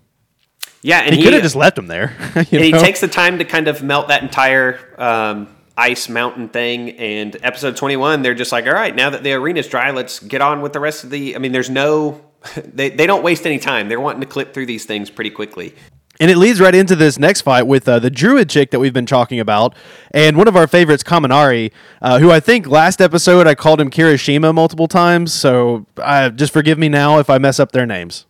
[0.83, 2.15] Yeah, and He, he, could have just left him there.
[2.35, 6.91] and he takes the time to kind of melt that entire um, ice mountain thing.
[6.91, 10.41] And episode 21, they're just like, all right, now that the arena's dry, let's get
[10.41, 11.35] on with the rest of the.
[11.35, 12.21] I mean, there's no.
[12.55, 13.87] They, they don't waste any time.
[13.87, 15.73] They're wanting to clip through these things pretty quickly.
[16.19, 18.93] And it leads right into this next fight with uh, the druid chick that we've
[18.93, 19.75] been talking about,
[20.11, 23.89] and one of our favorites, Kaminari, uh, who I think last episode I called him
[23.89, 25.33] Kirishima multiple times.
[25.33, 28.25] So uh, just forgive me now if I mess up their names.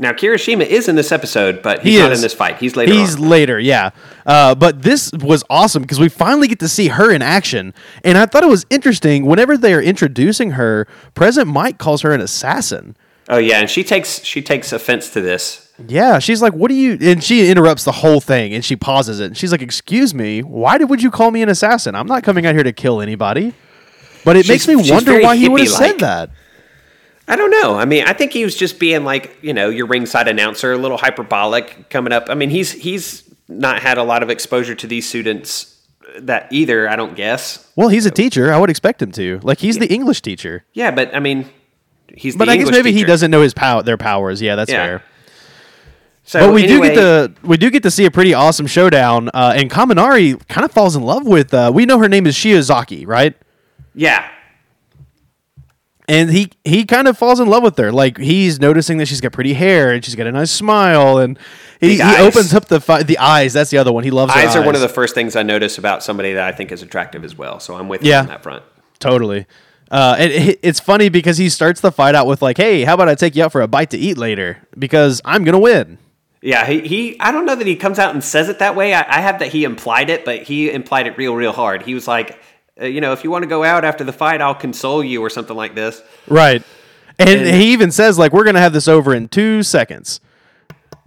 [0.00, 2.58] Now, Kirishima is in this episode, but he's He not in this fight.
[2.58, 3.28] He's later He's on.
[3.28, 3.90] later, yeah.
[4.24, 8.16] Uh, but this was awesome because we finally get to see her in action, and
[8.16, 9.26] I thought it was interesting.
[9.26, 12.96] Whenever they are introducing her, President Mike calls her an assassin.
[13.28, 15.72] Oh yeah, and she takes she takes offense to this.
[15.86, 19.20] Yeah, she's like, "What do you?" And she interrupts the whole thing, and she pauses
[19.20, 19.26] it.
[19.26, 21.94] And she's like, "Excuse me, why did would you call me an assassin?
[21.94, 23.52] I'm not coming out here to kill anybody."
[24.24, 26.30] But it makes me wonder why he would have said that.
[27.30, 27.76] I don't know.
[27.76, 30.78] I mean, I think he was just being like, you know, your ringside announcer, a
[30.78, 32.26] little hyperbolic coming up.
[32.30, 35.74] I mean, he's he's not had a lot of exposure to these students
[36.20, 37.70] that either, I don't guess.
[37.76, 38.52] Well, he's a teacher.
[38.52, 39.40] I would expect him to.
[39.42, 40.64] Like he's the English teacher.
[40.72, 41.48] Yeah, but I mean,
[42.14, 44.40] he's the But I guess English maybe he doesn't know his pow- their powers.
[44.40, 44.86] Yeah, that's Yeah.
[44.86, 45.02] fair.
[46.24, 47.00] So but we anyway, do get
[47.42, 50.72] to we do get to see a pretty awesome showdown, uh, and Kaminari kind of
[50.72, 51.52] falls in love with.
[51.54, 53.34] Uh, we know her name is Shiozaki, right?
[53.94, 54.28] Yeah.
[56.08, 57.92] And he he kind of falls in love with her.
[57.92, 61.38] Like he's noticing that she's got pretty hair and she's got a nice smile, and
[61.80, 63.52] he, he opens up the fi- the eyes.
[63.52, 64.04] That's the other one.
[64.04, 66.42] He loves her Eyes are one of the first things I notice about somebody that
[66.44, 67.60] I think is attractive as well.
[67.60, 68.20] So I'm with you Yeah.
[68.20, 68.62] on that front.
[68.98, 69.46] Totally.
[69.90, 72.94] Uh, and it, it's funny because he starts the fight out with like, "Hey, how
[72.94, 74.58] about I take you out for a bite to eat later?
[74.78, 75.98] Because I'm gonna win."
[76.40, 78.94] Yeah, he, he I don't know that he comes out and says it that way.
[78.94, 81.82] I, I have that he implied it, but he implied it real, real hard.
[81.82, 82.38] He was like,
[82.80, 85.20] uh, you know, if you want to go out after the fight, I'll console you
[85.22, 86.02] or something like this.
[86.26, 86.62] Right.
[87.18, 90.20] And, And- he even says like, "We're gonna have this over in two seconds."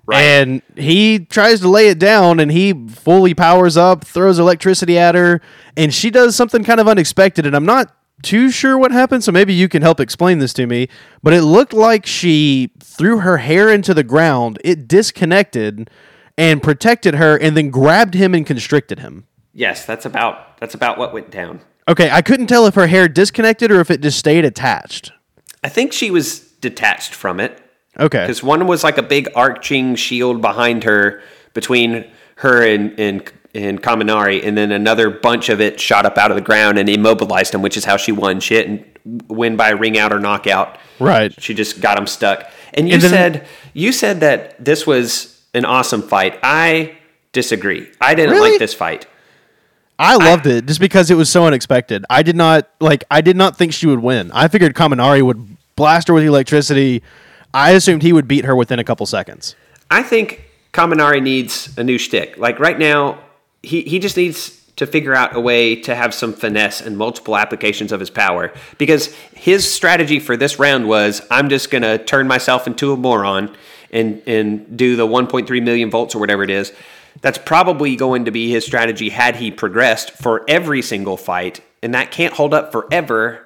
[0.06, 0.22] Right.
[0.22, 5.16] And he tries to lay it down, and he fully powers up, throws electricity at
[5.16, 5.42] her,
[5.78, 7.46] and she does something kind of unexpected.
[7.46, 10.68] And I'm not too sure what happened, so maybe you can help explain this to
[10.68, 10.90] me.
[11.24, 14.60] But it looked like she threw her hair into the ground.
[14.66, 15.90] It disconnected
[16.38, 19.26] and protected her, and then grabbed him and constricted him.
[19.54, 21.62] Yes, that's about that's about what went down.
[21.88, 25.12] Okay, I couldn't tell if her hair disconnected or if it just stayed attached.
[25.64, 27.60] I think she was detached from it
[28.00, 28.22] Okay.
[28.22, 31.22] because one was like a big arching shield behind her
[31.54, 36.32] between her and and and Kaminari, and then another bunch of it shot up out
[36.32, 38.40] of the ground and immobilized him, which is how she won.
[38.40, 38.86] She didn't
[39.28, 40.78] win by ring out or knockout.
[41.00, 41.34] Right.
[41.42, 42.50] She just got him stuck.
[42.74, 46.40] And you And then- said you said that this was an awesome fight.
[46.42, 46.94] I
[47.34, 47.90] disagree.
[48.00, 48.52] I didn't Really?
[48.52, 49.06] like this fight.
[50.02, 52.06] I loved it just because it was so unexpected.
[52.10, 53.04] I did not like.
[53.12, 54.32] I did not think she would win.
[54.34, 57.04] I figured Kaminari would blast her with electricity.
[57.54, 59.56] I assumed he would beat her within a couple seconds.
[59.92, 62.38] I think Kaminari needs a new shtick.
[62.38, 63.20] Like right now,
[63.62, 67.38] he, he just needs to figure out a way to have some finesse and multiple
[67.38, 72.00] applications of his power because his strategy for this round was I'm just going to
[72.00, 73.56] turn myself into a moron
[73.92, 76.74] and and do the 1.3 million volts or whatever it is.
[77.20, 81.94] That's probably going to be his strategy had he progressed for every single fight, and
[81.94, 83.46] that can't hold up forever.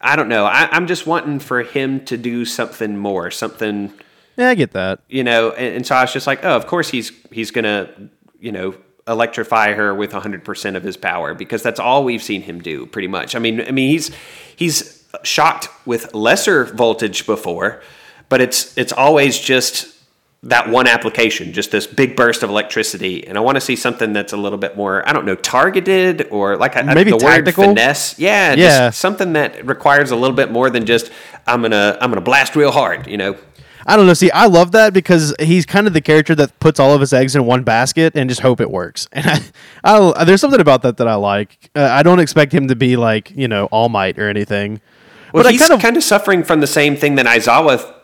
[0.00, 0.44] I don't know.
[0.44, 3.92] I, I'm just wanting for him to do something more, something
[4.36, 5.00] Yeah, I get that.
[5.08, 7.88] you know and, and so i was just like oh of course he's he's gonna
[8.40, 8.74] you know
[9.06, 13.06] electrify her with 100% of his power because that's all we've seen him do pretty
[13.08, 14.10] much i mean i mean he's
[14.56, 17.80] he's shocked with lesser voltage before
[18.28, 19.93] but it's it's always just
[20.46, 24.12] that one application just this big burst of electricity and i want to see something
[24.12, 27.64] that's a little bit more i don't know targeted or like I- Maybe the tactical?
[27.64, 28.88] word finesse yeah Yeah.
[28.88, 31.10] just something that requires a little bit more than just
[31.46, 33.36] i'm gonna i'm gonna blast real hard you know
[33.86, 34.14] I don't know.
[34.14, 37.12] See, I love that because he's kind of the character that puts all of his
[37.12, 39.06] eggs in one basket and just hope it works.
[39.12, 39.26] And
[39.84, 41.68] I, I there's something about that that I like.
[41.76, 44.80] Uh, I don't expect him to be like you know All Might or anything.
[45.34, 47.94] Well, but I he's kind of kind of suffering from the same thing that Aizawa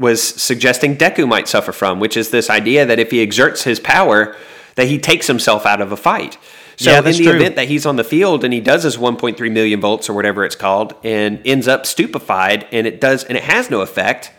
[0.00, 3.78] was suggesting Deku might suffer from, which is this idea that if he exerts his
[3.78, 4.34] power,
[4.74, 6.38] that he takes himself out of a fight.
[6.76, 7.32] So Yeah, in the true.
[7.36, 10.44] event that he's on the field and he does his 1.3 million volts or whatever
[10.44, 14.32] it's called, and ends up stupefied, and it does, and it has no effect,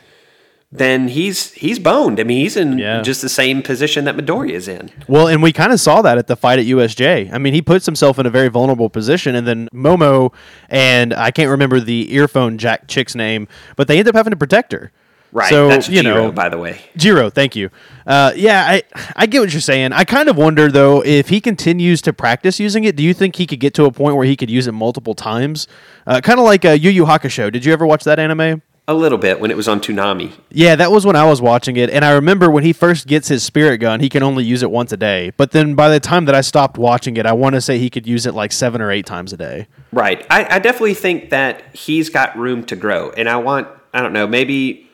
[0.73, 2.17] then he's he's boned.
[2.19, 3.01] I mean, he's in Yeah.
[3.01, 4.89] just the same position that Midoriya is in.
[5.07, 7.29] Well, and we kind of saw that at the fight at USJ.
[7.31, 10.33] I mean, he puts himself in a very vulnerable position, and then Momo
[10.69, 14.37] and I can't remember the earphone Jack chick's name, but they end up having to
[14.37, 14.91] protect her.
[15.31, 15.49] Right.
[15.49, 16.81] So That's you Jiro, know, by the way.
[16.97, 17.69] Jiro, thank you.
[18.05, 18.83] Uh, yeah, I
[19.15, 19.93] I get what you're saying.
[19.93, 22.95] I kind of wonder though if he continues to practice using it.
[22.95, 25.13] Do you think he could get to a point where he could use it multiple
[25.13, 25.67] times?
[26.05, 27.51] Uh, kind of like uh, Yu Yu Hakusho.
[27.51, 28.61] Did you ever watch that anime?
[28.87, 30.33] A little bit when it was on Toonami.
[30.49, 33.29] Yeah, that was when I was watching it, and I remember when he first gets
[33.29, 35.31] his spirit gun, he can only use it once a day.
[35.37, 37.89] But then by the time that I stopped watching it, I want to say he
[37.91, 39.67] could use it like seven or eight times a day.
[39.93, 40.25] Right.
[40.29, 44.13] I, I definitely think that he's got room to grow, and I want I don't
[44.13, 44.89] know maybe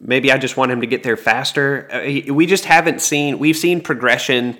[0.00, 1.88] maybe I just want him to get there faster.
[1.92, 4.56] Uh, we just haven't seen we've seen progression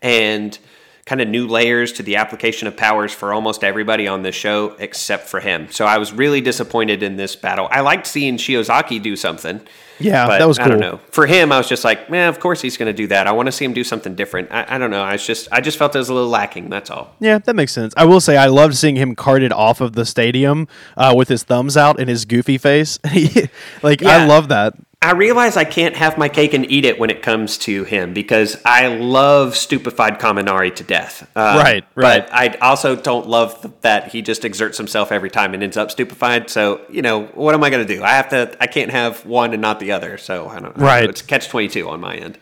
[0.00, 0.58] and
[1.06, 4.74] kind of new layers to the application of powers for almost everybody on this show
[4.78, 5.70] except for him.
[5.70, 7.68] So I was really disappointed in this battle.
[7.70, 9.60] I liked seeing Shiozaki do something.
[9.98, 11.00] Yeah, but that was I don't know.
[11.10, 13.26] For him, I was just like, man, of course he's going to do that.
[13.26, 14.50] I want to see him do something different.
[14.50, 15.02] I, I don't know.
[15.02, 16.70] I was just I just felt it was a little lacking.
[16.70, 17.14] That's all.
[17.20, 17.94] Yeah, that makes sense.
[17.96, 21.42] I will say I loved seeing him carted off of the stadium uh, with his
[21.42, 22.98] thumbs out and his goofy face.
[23.82, 24.74] like I love that.
[25.04, 28.14] I realize I can't have my cake and eat it when it comes to him
[28.14, 31.30] because I love stupefied Kaminari to death.
[31.36, 32.26] Uh, Right, right.
[32.26, 35.90] But I also don't love that he just exerts himself every time and ends up
[35.90, 36.48] stupefied.
[36.48, 38.02] So you know, what am I going to do?
[38.02, 38.56] I have to.
[38.58, 40.16] I can't have one and not the other.
[40.16, 40.64] So I don't.
[40.64, 40.84] I don't know.
[40.84, 41.10] Right.
[41.10, 42.38] It's catch twenty two on my end.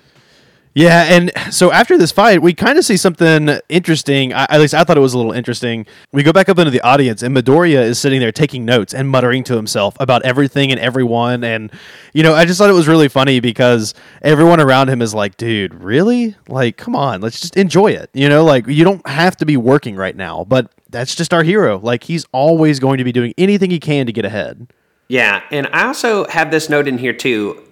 [0.74, 4.32] Yeah, and so after this fight, we kind of see something interesting.
[4.32, 5.84] I, at least I thought it was a little interesting.
[6.12, 9.08] We go back up into the audience, and Midoriya is sitting there taking notes and
[9.08, 11.44] muttering to himself about everything and everyone.
[11.44, 11.70] And
[12.14, 15.36] you know, I just thought it was really funny because everyone around him is like,
[15.36, 16.36] "Dude, really?
[16.48, 19.58] Like, come on, let's just enjoy it." You know, like you don't have to be
[19.58, 21.78] working right now, but that's just our hero.
[21.80, 24.72] Like he's always going to be doing anything he can to get ahead.
[25.08, 27.62] Yeah, and I also have this note in here too.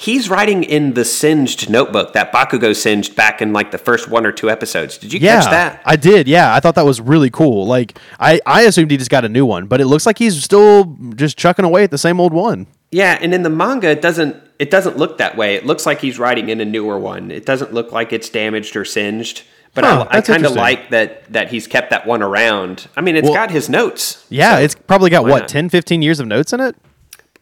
[0.00, 4.24] He's writing in the singed notebook that Bakugo singed back in like the first one
[4.24, 4.96] or two episodes.
[4.96, 5.82] Did you Yeah, catch that?
[5.84, 6.28] I did.
[6.28, 7.66] Yeah, I thought that was really cool.
[7.66, 10.40] Like, I I assumed he just got a new one, but it looks like he's
[10.42, 12.68] still just chucking away at the same old one.
[12.92, 15.56] Yeah, and in the manga, it doesn't it doesn't look that way.
[15.56, 17.32] It looks like he's writing in a newer one.
[17.32, 19.42] It doesn't look like it's damaged or singed.
[19.74, 22.86] But Huh, I, I kind of like that that he's kept that one around.
[22.96, 24.24] I mean, it's Well- got his notes.
[24.30, 25.48] Yeah, so it's probably got what not?
[25.48, 26.76] 10, 15 years of notes in it.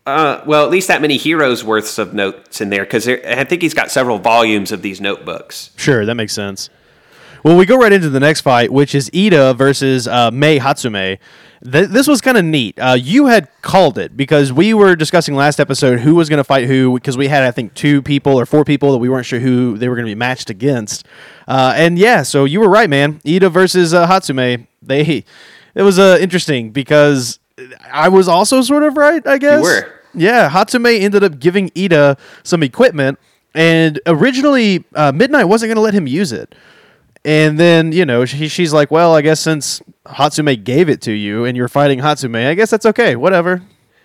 [0.06, 3.60] Uh, well, at least that many heroes worths of notes in there because I think
[3.60, 5.70] he's got several volumes of these notebooks.
[5.76, 6.70] Sure, that makes sense.
[7.42, 11.18] Well, we go right into the next fight, which is Ida versus uh, Mei Hatsume.
[11.64, 12.78] Th- this was kind of neat.
[12.78, 16.44] Uh, you had called it because we were discussing last episode who was going to
[16.44, 19.26] fight who because we had, I think, two people or four people that we weren't
[19.26, 21.06] sure who they were going to be matched against.
[21.48, 23.20] Uh, and yeah, so you were right, man.
[23.26, 24.66] Ida versus uh, Hatsume.
[24.82, 25.24] They
[25.74, 27.38] it was uh, interesting because
[27.92, 29.62] I was also sort of right, I guess.
[29.62, 29.95] were.
[30.16, 33.18] Yeah, Hatsume ended up giving Ida some equipment,
[33.54, 36.54] and originally uh, Midnight wasn't going to let him use it.
[37.24, 41.12] And then, you know, she, she's like, well, I guess since Hatsume gave it to
[41.12, 43.16] you and you're fighting Hatsume, I guess that's okay.
[43.16, 43.62] Whatever.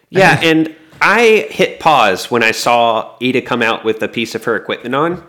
[0.09, 4.43] Yeah, and I hit pause when I saw Ida come out with a piece of
[4.45, 5.23] her equipment on,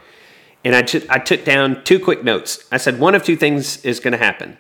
[0.65, 2.67] and I took I took down two quick notes.
[2.73, 4.59] I said one of two things is going to happen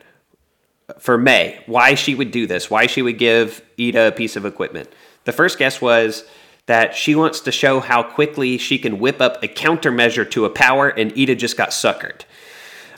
[0.99, 1.63] for Mei.
[1.67, 2.71] Why she would do this?
[2.71, 4.91] Why she would give Ida a piece of equipment?
[5.25, 6.25] The first guess was
[6.67, 10.51] that she wants to show how quickly she can whip up a countermeasure to a
[10.51, 12.23] power, and Ida just got suckered.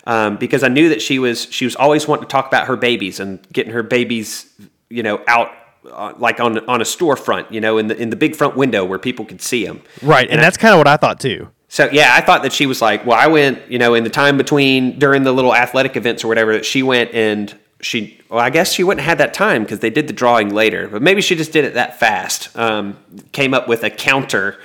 [0.07, 2.77] um, because I knew that she was she was always wanting to talk about her
[2.77, 4.47] babies and getting her babies,
[4.91, 5.51] you know, out
[5.91, 8.85] uh, like on on a storefront, you know, in the in the big front window
[8.85, 9.81] where people could see them.
[10.03, 11.49] Right, and, I- that's kind of what I thought too.
[11.69, 14.11] So yeah, I thought that she was like, well, I went, you know, in the
[14.11, 18.43] time between during the little athletic events or whatever, that she went and she, well,
[18.43, 21.01] I guess she wouldn't have had that time because they did the drawing later, but
[21.01, 22.55] maybe she just did it that fast.
[22.57, 22.97] Um,
[23.31, 24.59] came up with a counter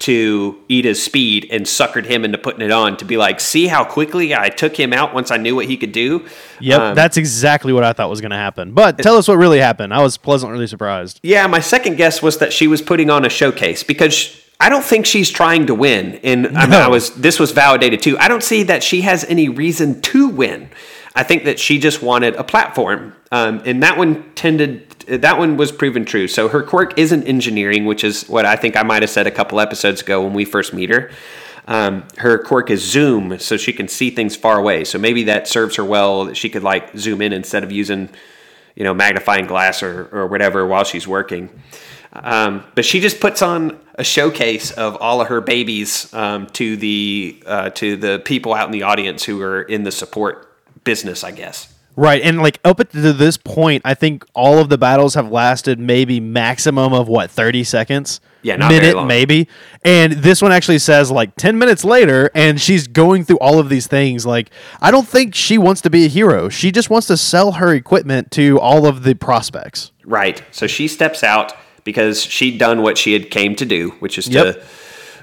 [0.00, 3.84] to Ida's speed and suckered him into putting it on to be like, see how
[3.84, 6.24] quickly I took him out once I knew what he could do.
[6.60, 8.72] Yep, Um, that's exactly what I thought was going to happen.
[8.72, 9.92] But tell us what really happened.
[9.92, 11.18] I was pleasantly surprised.
[11.24, 14.84] Yeah, my second guess was that she was putting on a showcase because I don't
[14.84, 16.20] think she's trying to win.
[16.22, 18.16] And I, mean, I was this was validated too.
[18.18, 20.70] I don't see that she has any reason to win.
[21.18, 25.56] I think that she just wanted a platform, um, and that one tended that one
[25.56, 26.28] was proven true.
[26.28, 29.32] So her quirk isn't engineering, which is what I think I might have said a
[29.32, 31.10] couple episodes ago when we first meet her.
[31.66, 34.84] Um, her quirk is zoom, so she can see things far away.
[34.84, 36.26] So maybe that serves her well.
[36.26, 38.10] That she could like zoom in instead of using
[38.76, 41.50] you know, magnifying glass or, or whatever while she's working.
[42.12, 46.76] Um, but she just puts on a showcase of all of her babies um, to
[46.76, 50.47] the uh, to the people out in the audience who are in the support
[50.84, 51.74] business, I guess.
[51.96, 55.80] Right, and like up to this point, I think all of the battles have lasted
[55.80, 58.20] maybe maximum of what thirty seconds.
[58.42, 59.48] Yeah, minute maybe.
[59.84, 63.68] And this one actually says like ten minutes later, and she's going through all of
[63.68, 64.24] these things.
[64.24, 64.50] Like
[64.80, 66.48] I don't think she wants to be a hero.
[66.48, 69.90] She just wants to sell her equipment to all of the prospects.
[70.04, 70.40] Right.
[70.52, 71.52] So she steps out
[71.82, 74.54] because she'd done what she had came to do, which is Yep.
[74.54, 74.62] to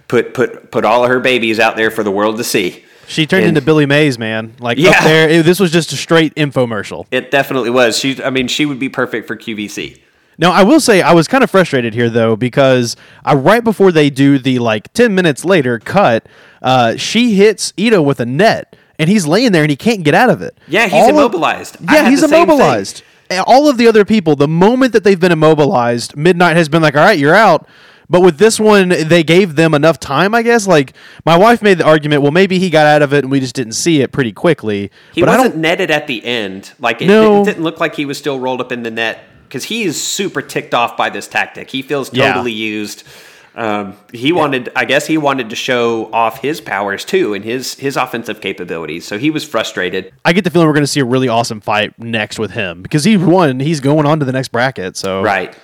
[0.10, 2.84] put put put all of her babies out there for the world to see.
[3.08, 4.53] She turned And- into Billy Mays, man.
[4.60, 4.91] Like Yeah.
[4.91, 7.06] up there, it- this was just a straight infomercial.
[7.12, 7.97] It definitely was.
[7.99, 9.97] She, I mean, she would be perfect for QVC.
[10.38, 13.91] Now, I will say I was kind of frustrated here though because I, right before
[13.93, 16.26] they do the like ten minutes later cut,
[16.62, 20.14] uh, she hits Ida with a net, and he's laying there and he can't get
[20.14, 20.58] out of it.
[20.68, 21.78] Yeah, he's All immobilized.
[21.88, 22.56] I yeah, he's the same thing.
[22.58, 23.03] immobilized.
[23.47, 26.95] All of the other people, the moment that they've been immobilized, Midnight has been like,
[26.97, 27.68] "All right, you're out."
[28.10, 30.68] But with this one, they gave them enough time, I guess.
[30.68, 30.93] Like
[31.26, 33.56] my wife made the argument, well, maybe he got out of it and we just
[33.56, 34.91] didn't see it pretty quickly.
[35.14, 36.72] He but I wasn't netted at the end.
[36.80, 37.41] Like it, No.
[37.41, 40.01] it didn't look like he was still rolled up in the net because he is
[40.01, 41.70] super ticked off by this tactic.
[41.70, 42.34] He feels Yeah.
[42.34, 43.03] totally used.
[43.58, 47.76] Um, he wanted, I guess, he wanted to show off his powers too and his
[47.76, 49.08] his offensive capabilities.
[49.08, 50.12] So he was frustrated.
[50.26, 52.82] I get the feeling we're going to see a really awesome fight next with him
[52.82, 53.62] because he won.
[53.62, 54.97] He's going on to the next bracket.
[54.97, 55.56] So Right.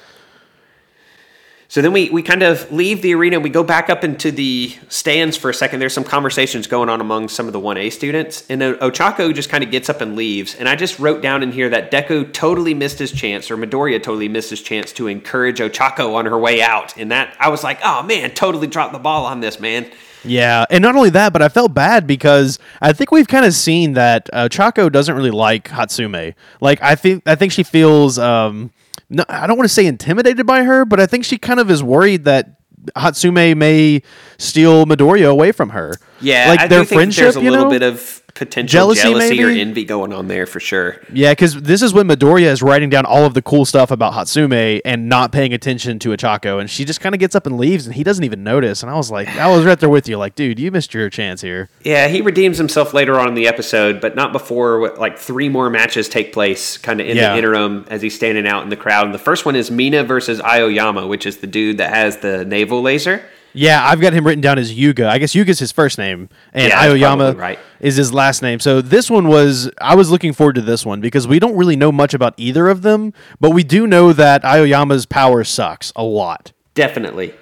[1.72, 3.40] So then we, we kind of leave the arena.
[3.40, 5.80] We go back up into the stands for a second.
[5.80, 8.44] There's some conversations going on among some of the 1A students.
[8.50, 10.54] And Ochako just kind of gets up and leaves.
[10.54, 14.04] And I just wrote down in here that Deku totally missed his chance, or Midoriya
[14.04, 16.98] totally missed his chance to encourage Ochako on her way out.
[16.98, 19.90] And that, I was like, oh man, totally dropped the ball on this, man.
[20.26, 23.54] Yeah, and not only that, but I felt bad because I think we've kind of
[23.54, 26.36] seen that Chaco doesn't really like Hatsume.
[26.60, 28.72] Like I think I think she feels um
[29.12, 31.70] no, I don't want to say intimidated by her, but I think she kind of
[31.70, 32.62] is worried that
[32.96, 34.02] Hatsume may
[34.38, 35.94] steal Midoriya away from her.
[36.22, 37.24] Yeah, like I their friendship.
[37.24, 37.72] there's a you little know?
[37.72, 41.00] bit of potential Jealousy, jealousy, or envy going on there for sure.
[41.14, 44.14] Yeah, because this is when Midoriya is writing down all of the cool stuff about
[44.14, 47.58] Hatsume and not paying attention to Ochako, and she just kind of gets up and
[47.58, 48.82] leaves, and he doesn't even notice.
[48.82, 51.10] And I was like, I was right there with you, like, dude, you missed your
[51.10, 51.70] chance here.
[51.84, 55.70] Yeah, he redeems himself later on in the episode, but not before like three more
[55.70, 57.32] matches take place, kind of in Yeah.
[57.34, 59.06] the interim as he's standing out in the crowd.
[59.06, 62.44] And the first one is Mina versus Aoyama, which is the dude that has the
[62.46, 63.22] navel laser.
[63.54, 65.10] Yeah, I've got him written down as Yuga.
[65.10, 67.60] I guess Yuga's his first name, and Yeah, Aoyama right.
[67.80, 68.60] is his last name.
[68.60, 71.76] So this one was I was looking forward to this one because we don't really
[71.76, 76.04] know much about either of them, but we do know that Aoyama's power sucks a
[76.04, 76.54] lot.
[76.74, 77.34] Definitely.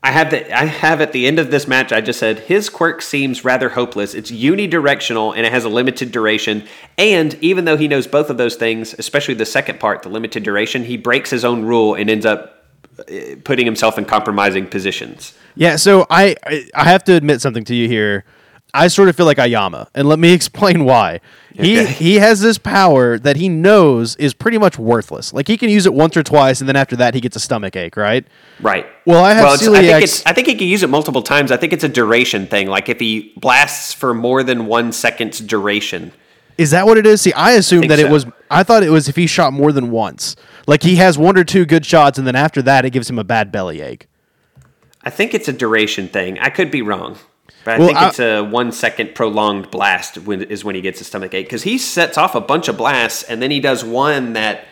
[0.00, 1.92] I have the I have at the end of this match.
[1.92, 4.14] I just said his quirk seems rather hopeless.
[4.14, 6.68] It's unidirectional and it has a limited duration.
[6.96, 10.44] And even though he knows both of those things, especially the second part, the limited
[10.44, 12.64] duration, he breaks his own rule and ends up
[13.00, 15.34] uh, putting himself in compromising positions.
[15.58, 18.24] Yeah, so I I I have to admit something to you here.
[18.74, 21.20] I sort of feel like Aoyama, and let me explain why.
[21.54, 21.92] He Okay.
[21.92, 25.32] he has this power that he knows is pretty much worthless.
[25.32, 27.40] Like he can use it once or twice, and then after that he gets a
[27.40, 28.24] stomach ache, right?
[28.60, 28.86] Right.
[29.06, 30.26] Well, I have I celiac- think it's.
[30.26, 31.50] I think he can use it multiple times.
[31.50, 32.68] I think it's a duration thing.
[32.68, 36.12] Like if he blasts for more than one second's duration.
[36.58, 37.20] Is that what it is?
[37.22, 38.12] See, I assumed think that it so.
[38.12, 38.26] was.
[38.50, 40.36] I thought it was if he shot more than once.
[40.66, 43.18] Like he has one or two good shots, and then after that, it gives him
[43.18, 44.06] a bad bellyache.
[45.02, 46.38] I think it's a duration thing.
[46.38, 47.18] I could be wrong.
[47.64, 50.80] But I Well, think I- it's a one second prolonged blast when, is when he
[50.80, 53.60] gets a stomach ache because he sets off a bunch of blasts and then he
[53.60, 54.64] does one that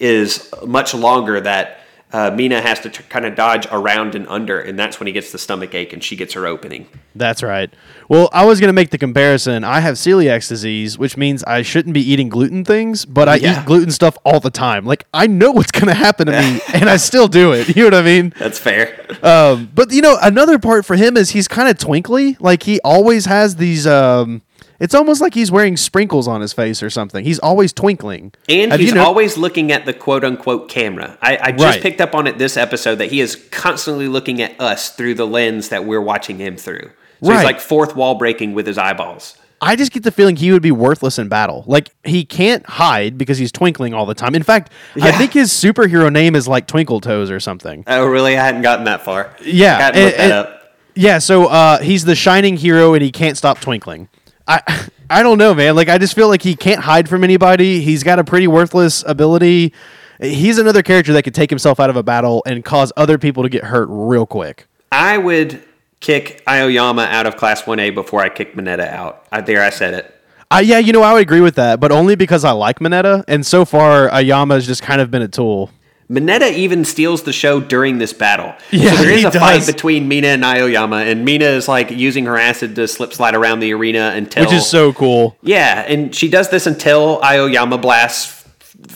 [0.00, 1.80] is much longer that
[2.14, 5.12] uh, Mina has to t- kind of dodge around and under, and that's when he
[5.12, 6.86] gets the stomach ache and she gets her opening.
[7.16, 7.72] That's right.
[8.08, 9.64] Well, I was going to make the comparison.
[9.64, 13.60] I have celiac disease, which means I shouldn't be eating gluten things, but I Yeah.
[13.62, 14.84] eat gluten stuff all the time.
[14.86, 17.74] Like, I know what's going to happen to me, and I still do it.
[17.76, 18.32] You know what I mean?
[18.38, 19.00] That's fair.
[19.24, 22.36] Um, but, you know, another part for him is he's kind of twinkly.
[22.40, 23.86] Like, he always has these.
[23.86, 24.42] Um,
[24.80, 27.24] it's almost like he's wearing sprinkles on his face or something.
[27.24, 28.32] He's always twinkling.
[28.48, 31.16] And Have he's you know- always looking at the quote unquote camera.
[31.22, 31.82] I, I just Right.
[31.82, 35.26] picked up on it this episode that he is constantly looking at us through the
[35.26, 36.90] lens that we're watching him through.
[37.22, 37.36] So Right.
[37.38, 39.36] he's like fourth wall breaking with his eyeballs.
[39.60, 41.64] I just get the feeling he would be worthless in battle.
[41.66, 44.34] Like he can't hide because he's twinkling all the time.
[44.34, 44.70] In fact,
[45.00, 47.82] I think his superhero name is like Twinkle Toes or something.
[47.86, 48.36] Oh, really?
[48.36, 49.30] I hadn't gotten that far.
[49.42, 50.60] Yeah, Hadn't looked that up.
[50.96, 54.08] Yeah, so uh, he's the shining hero and he can't stop twinkling.
[54.46, 55.76] I I don't know, man.
[55.76, 57.80] Like I just feel like he can't hide from anybody.
[57.80, 59.72] He's got a pretty worthless ability.
[60.20, 63.42] He's another character that could take himself out of a battle and cause other people
[63.42, 64.66] to get hurt real quick.
[64.92, 65.62] I would
[66.00, 69.26] kick Aoyama out of Class 1A before I kick Mineta out.
[69.32, 70.20] I, there, I said it.
[70.50, 73.24] Uh, yeah, you know, I would agree with that, but only because I like Mineta,
[73.26, 75.70] and so far Aoyama has just kind of been a tool.
[76.10, 78.54] Mineta even steals the show during this battle.
[78.70, 82.26] Yeah, so there is a fight between Mina and Aoyama, and Mina is like using
[82.26, 85.36] her acid to slip slide around the arena until Which is so cool.
[85.42, 88.44] Yeah, and she does this until Aoyama blasts,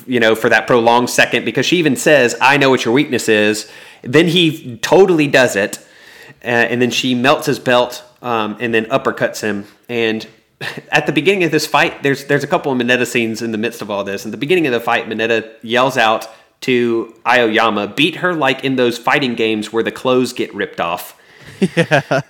[0.07, 3.29] you know, for that prolonged second because she even says, "I know what your weakness
[3.29, 3.71] is."
[4.03, 5.79] Then he totally does it,
[6.45, 9.65] uh, and then she melts his belt um, and then uppercuts him.
[9.89, 10.27] And
[10.91, 13.59] at the beginning of this fight, there's there's a couple of Mineta scenes in the
[13.59, 14.25] midst of all this.
[14.25, 16.29] In the beginning of the fight, Mineta yells out
[16.63, 21.15] to Aoyama, "Beat her like in those fighting games where the clothes get ripped off."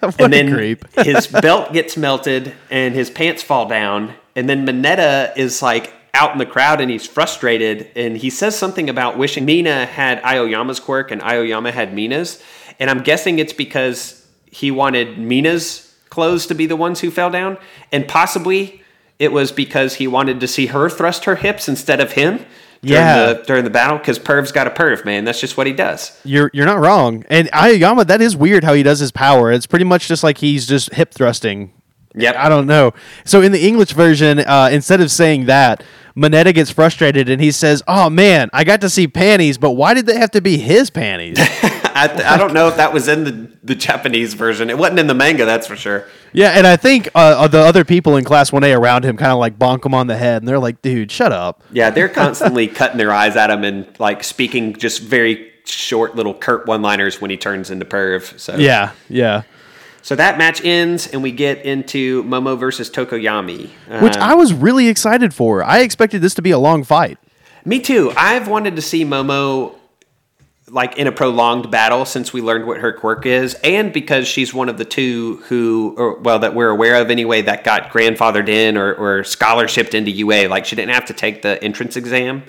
[0.01, 4.15] What and then his belt gets melted and his pants fall down.
[4.35, 7.91] And then Mineta is like out in the crowd and he's frustrated.
[7.95, 12.43] And he says something about wishing Mina had Aoyama's quirk and Aoyama had Mina's.
[12.79, 17.31] And I'm guessing it's because he wanted Mina's clothes to be the ones who fell
[17.31, 17.59] down.
[17.93, 18.83] And possibly
[19.19, 22.45] it was because he wanted to see her thrust her hips instead of him
[22.83, 23.33] during Yeah.
[23.33, 26.19] the during the battle because Perv's got a perv man that's just what he does
[26.25, 27.25] You're you're not wrong.
[27.29, 29.51] And Aoyama, that is weird how he does his power.
[29.53, 31.73] It's pretty much just like he's just hip thrusting.
[32.15, 32.37] Yep.
[32.37, 32.95] I don't know.
[33.25, 35.85] So in the English version, uh, instead of saying that,
[36.17, 39.95] Mineta gets frustrated and he says, "Oh man, I got to see panties, but why
[39.95, 41.39] did they have to be his panties?"
[41.99, 44.71] I, I don't know if that was in the, the Japanese version.
[44.71, 46.07] It wasn't in the manga, that's for sure.
[46.33, 49.33] yeah, and I think uh, the other people in Class One A around him kind
[49.33, 52.09] of like bonk him on the head, and they're like, "Dude, shut up." Yeah, they're
[52.09, 57.21] constantly cutting their eyes at him and like speaking just very short little curt one-liners
[57.21, 58.39] when he turns into perv.
[58.41, 59.43] So Yeah, yeah.
[60.01, 63.69] So that match ends and we get into Momo versus Tokoyami.
[64.01, 65.63] Which Uh, I was really excited for.
[65.63, 67.19] I expected this to be a long fight.
[67.67, 68.13] me too.
[68.17, 69.75] I've wanted to see Momo
[70.71, 74.53] like in a prolonged battle since we learned what her quirk is, and because she's
[74.53, 78.49] one of the two who, or well, that we're aware of anyway, that got grandfathered
[78.49, 80.49] in or, or scholarshiped into UA.
[80.49, 82.45] Like she didn't have to take the entrance exam.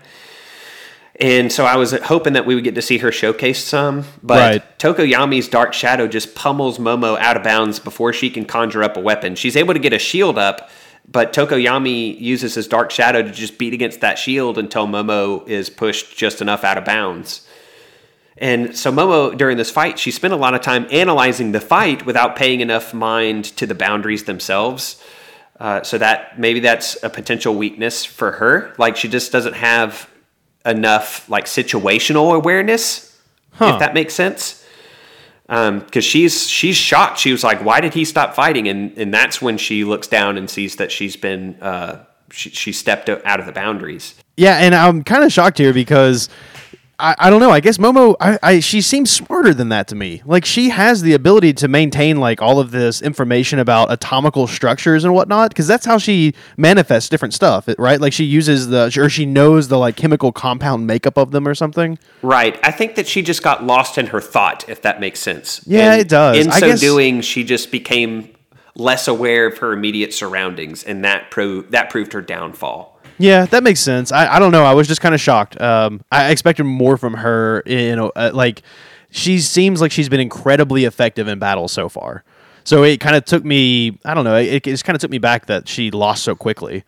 [1.20, 4.40] And so I was hoping that we would get to see her showcase some, but
[4.40, 4.80] Right.
[4.80, 9.02] Tokoyami's Dark Shadow just pummels Momo out of bounds before she can conjure up a
[9.02, 9.36] weapon.
[9.36, 10.70] She's able to get a shield up,
[11.12, 15.70] but Tokoyami uses his Dark Shadow to just beat against that shield until Momo is
[15.70, 17.46] pushed just enough out of bounds.
[18.40, 22.06] And so Momo during this fight, she spent a lot of time analyzing the fight
[22.06, 25.04] without paying enough mind to the boundaries themselves.
[25.60, 28.74] Uh, so that maybe that's a potential weakness for her.
[28.78, 30.10] Like she just doesn't have
[30.66, 33.06] enough like situational awareness,
[33.54, 33.72] Huh.
[33.74, 34.66] if that makes sense.
[35.48, 37.18] Because she's she's shocked.
[37.20, 40.38] She was like, "Why did he stop fighting?" And and that's when she looks down
[40.38, 44.14] and sees that she's been uh, she, she stepped out of the boundaries.
[44.38, 46.30] Yeah, and I'm kind of shocked here because
[47.00, 47.52] I, I don't know.
[47.52, 50.22] I guess Momo, I, I she seems smarter than that to me.
[50.26, 55.04] Like she has the ability to maintain like all of this information about atomical structures
[55.06, 58.00] and whatnot because that's how she manifests different stuff, right?
[58.02, 61.56] Like she uses the or she knows the like chemical compound makeup of them or
[61.56, 61.98] something.
[62.22, 62.60] Right.
[62.64, 65.62] I think that she just got lost in her thought, if that makes sense.
[65.66, 66.38] Yeah, it does.
[66.46, 68.36] In I so guess- doing, she just became
[68.76, 72.99] less aware of her immediate surroundings, and that pro- that proved her downfall.
[73.20, 74.12] Yeah, that makes sense.
[74.12, 74.64] I, I don't know.
[74.64, 75.60] I was just kind of shocked.
[75.62, 77.62] Um, I expected more from her.
[77.66, 78.64] You know, uh, like
[79.12, 82.24] she seems like she's been incredibly effective in battle so far.
[82.64, 84.00] So it kind of took me.
[84.06, 84.36] I don't know.
[84.36, 86.86] It, it just kind of took me back that she lost so quickly.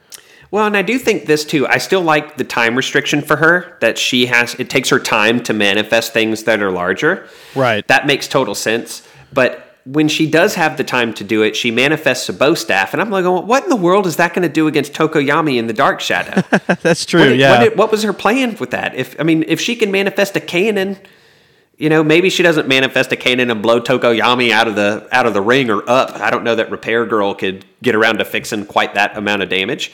[0.51, 1.67] Well, and I do think this too.
[1.67, 4.55] I still like the time restriction for her that she has.
[4.55, 7.27] It takes her time to manifest things that are larger.
[7.55, 7.87] Right.
[7.87, 9.07] That makes total sense.
[9.33, 12.93] But when she does have the time to do it, she manifests a bow staff,
[12.93, 15.67] and I'm like, what in the world is that going to do against Tokoyami in
[15.67, 16.43] the Dark Shadow?
[16.81, 17.29] That's true.
[17.29, 17.59] What, yeah.
[17.63, 18.95] what, what was her plan with that?
[18.95, 20.97] If I mean, if she can manifest a cannon,
[21.77, 25.25] you know, maybe she doesn't manifest a cannon and blow Tokoyami out of the out
[25.25, 26.11] of the ring or up.
[26.15, 29.49] I don't know that Repair Girl could get around to fixing quite that amount of
[29.49, 29.91] damage.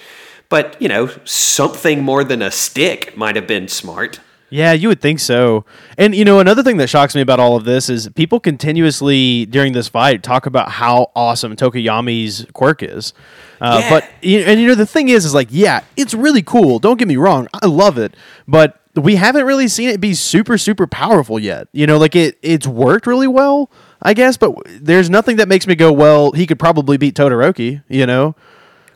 [0.49, 4.19] But, you know, something more than a stick might have been smart.
[4.49, 5.65] Yeah, you would think so.
[5.97, 9.45] And you know, another thing that shocks me about all of this is people continuously
[9.45, 13.13] during this fight talk about how awesome Tokoyami's quirk is.
[13.59, 13.89] Uh, Yeah.
[13.89, 16.79] But and you know, the thing is, is like, yeah, it's really cool.
[16.79, 18.15] Don't get me wrong, I love it,
[18.47, 21.67] but we haven't really seen it be super, super powerful yet.
[21.71, 23.69] You know, like it, it's worked really well,
[24.01, 24.37] I guess.
[24.37, 27.83] But there's nothing that makes me go, well, he could probably beat Todoroki.
[27.89, 28.35] You know,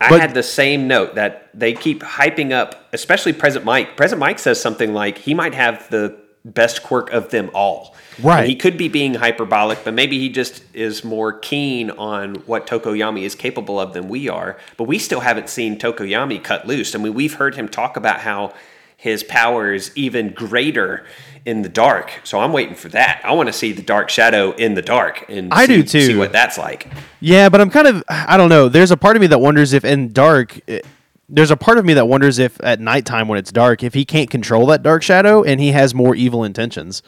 [0.02, 3.96] I But- had the same note that they keep hyping up, especially Present Mike.
[3.96, 7.96] Present Mike says something like he might have the best quirk of them all.
[8.22, 8.40] Right.
[8.40, 12.66] And he could be being hyperbolic, but maybe he just is more keen on what
[12.66, 14.58] Tokoyami is capable of than we are.
[14.76, 16.96] But we still haven't seen Tokoyami cut loose.
[16.96, 18.54] I mean, we've heard him talk about how
[18.98, 21.06] his power is even greater
[21.46, 22.12] in the dark.
[22.24, 23.22] So I'm waiting for that.
[23.24, 26.02] I want to see the dark shadow in the dark and I see, do too.
[26.02, 26.88] see what that's like.
[27.20, 28.70] Yeah, but I'm kind of I don't know.
[28.70, 30.82] There's a part of me that wonders if in dark eh,
[31.28, 34.06] there's a part of me that wonders if at nighttime when it's dark if he
[34.06, 37.02] can't control that dark shadow and he has more evil intentions.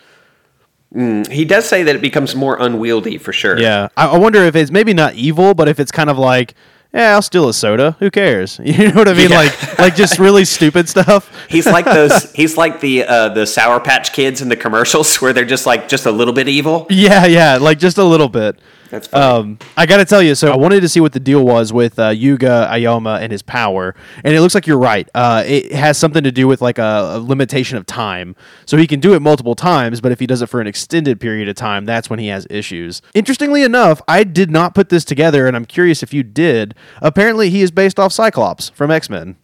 [0.95, 3.59] He does say that it becomes more unwieldy for sure.
[3.59, 3.87] Yeah.
[3.97, 6.53] I, I wonder if it's maybe not evil, but if it's kind of like
[6.93, 7.95] yeah, I'll steal a soda.
[7.99, 8.59] Who cares?
[8.73, 9.29] You know what I mean?
[9.29, 9.37] Yeah.
[9.37, 11.29] Like, like just really stupid stuff.
[11.49, 12.31] He's like those.
[12.33, 15.87] he's like the uh, the Sour Patch Kids in the commercials, where they're just like
[15.87, 16.87] just a little bit evil.
[16.89, 18.57] Yeah, yeah, like just a little bit.
[18.93, 19.25] That's funny.
[19.25, 21.73] Um, I got to tell you, so I wanted to see what the deal was
[21.73, 25.09] with uh, Yuga Aoyama and his power, and it looks like you're right.
[25.15, 28.35] Uh, it has something to do with like a, a limitation of time,
[28.67, 31.19] so he can do it multiple times, but if he does it for an extended
[31.19, 33.01] period of time, that's when he has issues.
[33.15, 36.75] Interestingly enough, I did not put this together, and I'm curious if you did.
[37.01, 39.37] Apparently, he is based off Cyclops from X Men.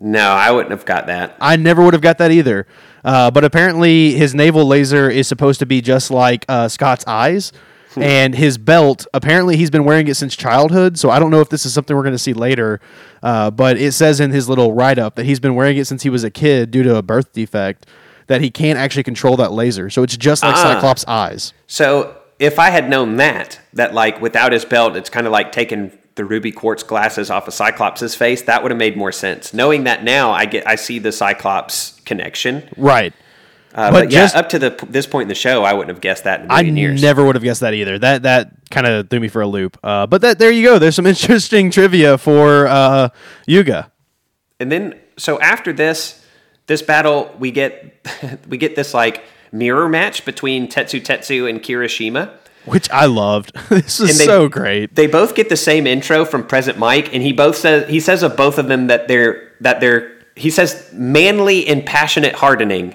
[0.00, 1.36] no, I wouldn't have got that.
[1.40, 2.66] I never would have got that either.
[3.04, 7.52] Uh, but apparently, his navel laser is supposed to be just like uh, Scott's eyes.
[8.02, 10.98] And his belt, apparently, he's been wearing it since childhood.
[10.98, 12.80] So I don't know if this is something we're going to see later.
[13.22, 16.02] Uh, but it says in his little write up that he's been wearing it since
[16.02, 17.86] he was a kid due to a birth defect,
[18.26, 19.90] that he can't actually control that laser.
[19.90, 20.74] So it's just like Ah.
[20.74, 21.52] Cyclops' eyes.
[21.66, 25.50] So if I had known that, that like without his belt, it's kind of like
[25.52, 28.42] taking the ruby quartz glasses off of Cyclops' face.
[28.42, 29.54] That would have made more sense.
[29.54, 32.68] Knowing that now, I get I see the Cyclops connection.
[32.76, 33.12] Right.
[33.78, 35.90] Uh, But but, yeah, just- up to the this point in the show, I wouldn't
[35.94, 37.00] have guessed that I years.
[37.00, 37.98] never would have guessed that either.
[37.98, 39.78] That that kind of threw me for a loop.
[39.84, 40.78] Uh, but that there you go.
[40.78, 43.10] There's some interesting trivia for uh,
[43.46, 43.92] Yuga.
[44.60, 46.24] And then so after this
[46.66, 47.94] this battle we get
[48.48, 49.22] we get this like
[49.52, 52.30] mirror match between Tetsu Tetsu and Kirishima.
[52.64, 53.54] which I loved.
[53.70, 54.94] this is they- so great.
[54.96, 58.22] They both get the same intro from Present Mike and he both says he says
[58.24, 62.94] of both of them that they're that they're he says manly and passionate hardening.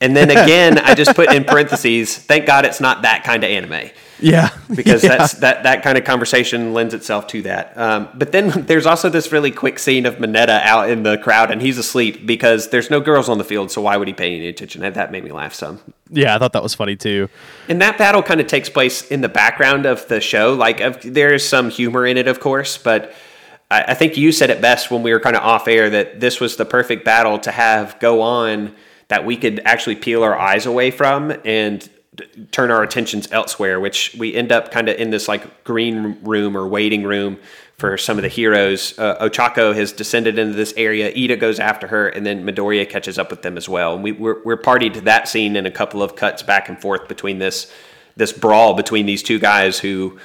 [0.00, 3.50] And then again, I just put in parentheses, thank God it's not that kind of
[3.50, 3.90] anime.
[4.22, 5.16] Yeah, because Yeah.
[5.16, 7.76] that's that that kind of conversation lends itself to that.
[7.78, 11.50] Um, but then there's also this really quick scene of Mineta out in the crowd
[11.50, 14.36] and he's asleep because there's no girls on the field, so why would he pay
[14.36, 14.82] any attention?
[14.84, 15.80] And that made me laugh some.
[16.10, 16.34] yeah.
[16.34, 17.28] I thought that was funny too.
[17.68, 20.52] And that battle kind of takes place in the background of the show.
[20.52, 23.14] Like of, there's some humor in it, of course, but
[23.70, 26.20] I, I think you said it best when we were kind of off air that
[26.20, 28.74] this was the perfect battle to have go on
[29.10, 31.88] that we could actually peel our eyes away from and
[32.50, 33.78] turn our attentions elsewhere.
[33.78, 37.38] Which we end up kind of in this like green room or waiting room
[37.76, 38.96] for some of the heroes.
[38.98, 41.12] Uh, Ochako has descended into this area.
[41.16, 43.94] Ida goes after her, and then Midoriya catches up with them as well.
[43.94, 47.08] And we, we're, we're to that scene and a couple of cuts back and forth
[47.08, 47.72] between this
[48.16, 50.18] this brawl between these two guys who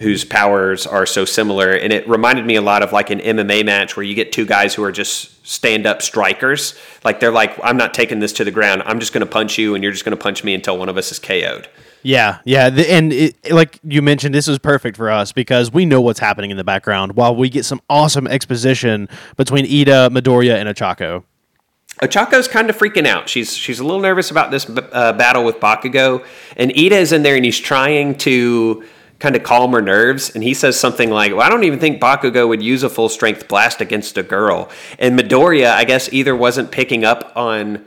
[0.00, 1.72] whose powers are so similar.
[1.72, 4.46] And it reminded me a lot of like an MMA match where you get two
[4.46, 6.78] guys who are just stand up strikers.
[7.04, 8.82] Like they're like I'm not taking this to the ground.
[8.86, 10.88] I'm just going to punch you and you're just going to punch me until one
[10.88, 11.68] of us is KO'd
[12.02, 15.84] Yeah, yeah, the, and it, like you mentioned, this was perfect for us because we
[15.84, 20.54] know what's happening in the background while we get some awesome exposition between Ida, Midoriya,
[20.54, 21.24] and Ochako.
[22.00, 23.28] Ochako's kind of freaking out.
[23.28, 26.24] She's she's a little nervous about this uh, battle with Bakugo,
[26.56, 28.82] and Ida is in there and he's trying to
[29.20, 30.30] kind of calm her nerves.
[30.34, 33.08] And he says something like, "Well, I don't even think Bakugo would use a full
[33.08, 34.68] strength blast against a girl."
[34.98, 37.84] And Midoriya, I guess, either wasn't picking up on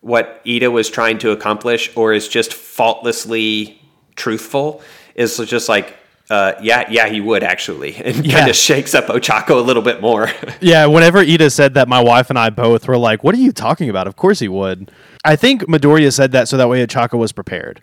[0.00, 3.80] what Ida was trying to accomplish, or is just faultlessly
[4.16, 4.80] truthful.
[5.14, 5.96] Is just like.
[6.28, 8.38] Uh, yeah, yeah, he would actually, and Yeah.
[8.38, 10.28] kind of shakes up Ochako a little bit more.
[10.60, 13.52] Yeah, whenever Ida said that, my wife and I both were like, "What are you
[13.52, 14.90] talking about?" Of course he would.
[15.24, 17.80] I think Midoriya said that so that way Ochako was prepared.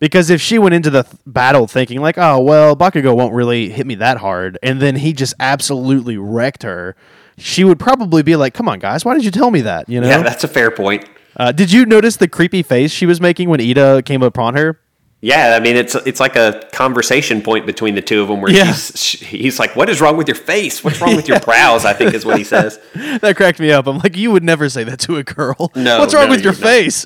[0.00, 3.68] Because if she went into the th- battle thinking like, "Oh well, Bakugo won't really
[3.70, 6.94] hit me that hard," and then he just absolutely wrecked her,
[7.36, 10.00] she would probably be like, "Come on, guys, why did you tell me that?" You
[10.00, 10.08] know?
[10.08, 11.04] yeah, that's a fair point.
[11.36, 14.80] Uh, did you notice the creepy face she was making when Ida came upon her?
[15.20, 18.52] Yeah, I mean it's it's like a conversation point between the two of them where
[18.52, 18.66] Yeah.
[18.66, 20.84] he's he's like, "What is wrong with your face?
[20.84, 22.78] What's wrong with your brows?" I think is what he says.
[23.20, 23.88] That cracked me up.
[23.88, 25.72] I'm like, you would never say that to a girl.
[25.74, 26.62] No, What's wrong no, with your not.
[26.62, 27.04] face?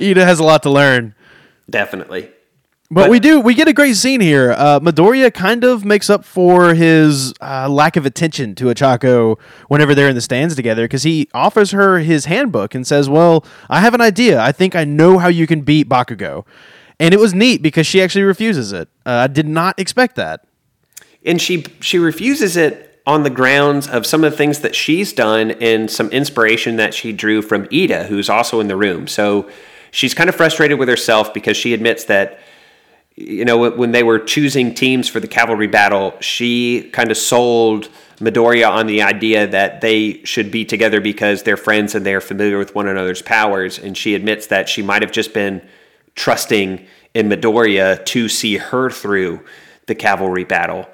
[0.00, 1.14] Ida has a lot to learn.
[1.68, 2.30] Definitely.
[2.90, 4.52] But, But- we do we get a great scene here.
[4.56, 9.38] Uh, Midoriya kind of makes up for his uh, lack of attention to Ochako
[9.68, 13.44] whenever they're in the stands together because he offers her his handbook and says, "Well,
[13.68, 14.40] I have an idea.
[14.40, 16.46] I think I know how you can beat Bakugo."
[16.98, 18.88] And it was neat because she actually refuses it.
[19.04, 20.44] Uh, I did not expect that.
[21.26, 25.14] and she she refuses it on the grounds of some of the things that she's
[25.14, 29.06] done and some inspiration that she drew from Ida, who's also in the room.
[29.06, 29.48] So
[29.90, 32.38] she's kind of frustrated with herself because she admits that
[33.16, 37.88] you know when- they were choosing teams for the cavalry battle, she kind of sold
[38.20, 42.58] Midoriya on the idea that they should be together because they're friends and they're familiar
[42.58, 43.78] with one another's powers.
[43.78, 45.62] And she admits that she might have just been
[46.14, 49.40] trusting in Midoriya to see her through
[49.86, 50.86] the cavalry battle.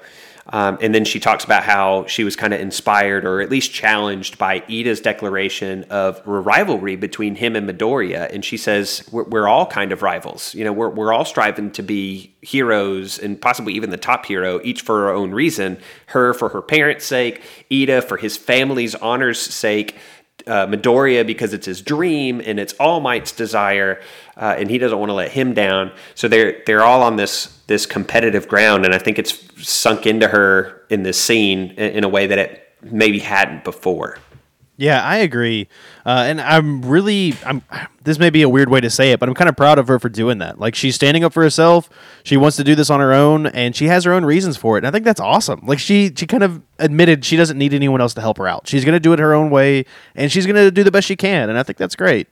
[0.55, 3.73] Um, and then she talks about how she was kind of inspired or at least
[3.73, 8.33] challenged by Ida's declaration of rivalry between him and Midoriya.
[8.33, 10.55] And she says, we're, we're all kind of rivals.
[10.55, 14.61] You know, we're, we're all striving to be heroes and possibly even the top hero,
[14.63, 15.77] each for our own reason.
[16.05, 19.97] Her for her parents' sake, Ida for his family's honor's sake,
[20.47, 24.01] uh, Midoriya because it's his dream and it's All Might's desire,
[24.37, 25.91] uh, and he doesn't want to let him down.
[26.13, 30.27] So they're they're all on this this competitive ground, and I think it's sunk into
[30.27, 34.19] her in this scene in, in a way that it maybe hadn't before.
[34.77, 35.69] Yeah, I agree,
[36.05, 37.61] uh, and I'm really, I'm.
[38.03, 39.87] This may be a weird way to say it, but I'm kind of proud of
[39.87, 40.59] her for doing that.
[40.59, 41.89] Like she's standing up for herself.
[42.23, 44.75] She wants to do this on her own, and she has her own reasons for
[44.75, 44.79] it.
[44.79, 45.61] And I think that's awesome.
[45.65, 48.67] Like she, she kind of admitted she doesn't need anyone else to help her out.
[48.67, 51.07] She's going to do it her own way, and she's going to do the best
[51.07, 51.49] she can.
[51.49, 52.27] And I think that's great.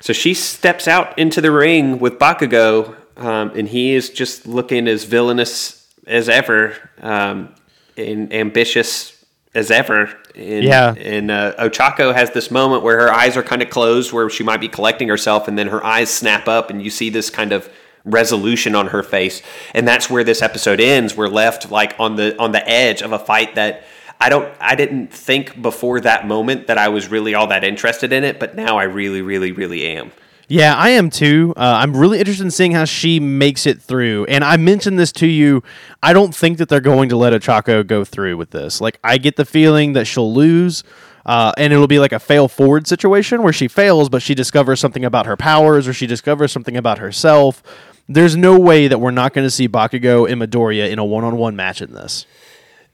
[0.00, 4.86] So she steps out into the ring with Bakugo, um, and he is just looking
[4.86, 7.54] as villainous as ever, um,
[7.96, 9.13] and ambitious
[9.54, 10.16] as ever.
[10.34, 10.94] And, Yeah.
[10.94, 14.42] And uh, Ochako has this moment where her eyes are kind of closed, where she
[14.42, 17.52] might be collecting herself, and then her eyes snap up, and you see this kind
[17.52, 17.68] of
[18.04, 19.42] resolution on her face,
[19.72, 21.16] and that's where this episode ends.
[21.16, 23.84] We're left like on the on the edge of a fight that.
[24.20, 24.48] I don't.
[24.60, 28.38] I didn't think before that moment that I was really all that interested in it,
[28.38, 30.12] but now I really, really, really am.
[30.48, 31.54] Yeah, I am too.
[31.56, 34.26] Uh, I'm really interested in seeing how she makes it through.
[34.26, 35.62] And I mentioned this to you.
[36.02, 38.80] I don't think that they're going to let Ochako go through with this.
[38.80, 40.84] Like, I get the feeling that she'll lose.
[41.26, 44.78] Uh, and it'll be like a fail forward situation where she fails, but she discovers
[44.78, 47.62] something about her powers or she discovers something about herself.
[48.06, 51.24] There's no way that we're not going to see Bakugo and Midoriya in a one
[51.24, 52.26] on one match in this.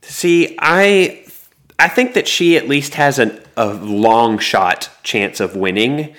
[0.01, 1.25] See, I
[1.77, 6.15] I think that she at least has an, a long shot chance of winning.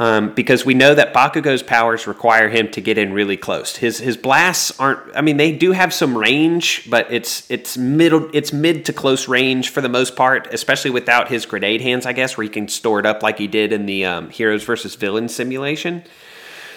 [0.00, 3.74] Um, because we know that Bakugo's powers require him to get in really close.
[3.74, 5.00] His his blasts aren't.
[5.16, 9.26] I mean, they do have some range, but it's it's middle it's mid to close
[9.26, 10.54] range for the most part.
[10.54, 13.48] Especially without his grenade hands, I guess, where he can store it up like he
[13.48, 16.04] did in the um, Heroes versus Villains simulation.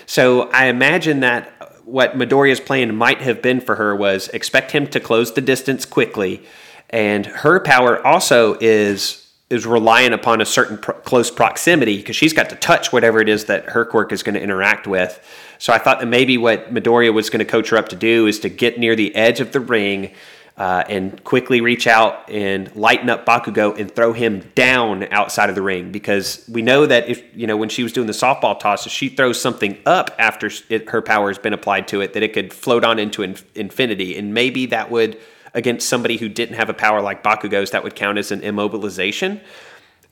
[0.07, 4.87] So I imagine that what Midoriya's plan might have been for her was expect him
[4.87, 6.43] to close the distance quickly,
[6.89, 12.33] and her power also is is reliant upon a certain pro- close proximity because she's
[12.33, 15.19] got to touch whatever it is that her quirk is going to interact with.
[15.57, 18.27] So I thought that maybe what Midoriya was going to coach her up to do
[18.27, 20.13] is to get near the edge of the ring.
[20.57, 25.55] Uh, and quickly reach out and lighten up Bakugo and throw him down outside of
[25.55, 28.59] the ring because we know that if you know when she was doing the softball
[28.59, 32.13] toss, if she throws something up after it, her power has been applied to it,
[32.13, 35.17] that it could float on into in, infinity, and maybe that would
[35.53, 39.41] against somebody who didn't have a power like Bakugo's, that would count as an immobilization.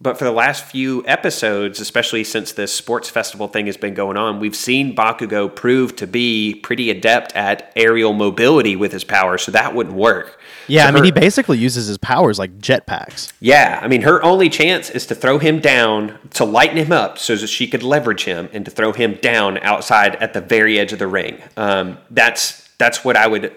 [0.02, 4.16] But for the last few episodes, especially since this sports festival thing has been going
[4.16, 9.38] on, we've seen Bakugo prove to be pretty adept at aerial mobility with his power,
[9.38, 10.40] so that wouldn't work.
[10.70, 13.34] Yeah, So I mean, her- he basically uses his powers like jetpacks.
[13.42, 17.18] yeah, I mean, her only chance is to throw him down, to lighten him up
[17.18, 20.80] so that she could leverage him, and to throw him down outside at the very
[20.80, 21.42] edge of the ring.
[21.58, 23.54] Um, that's that's what I would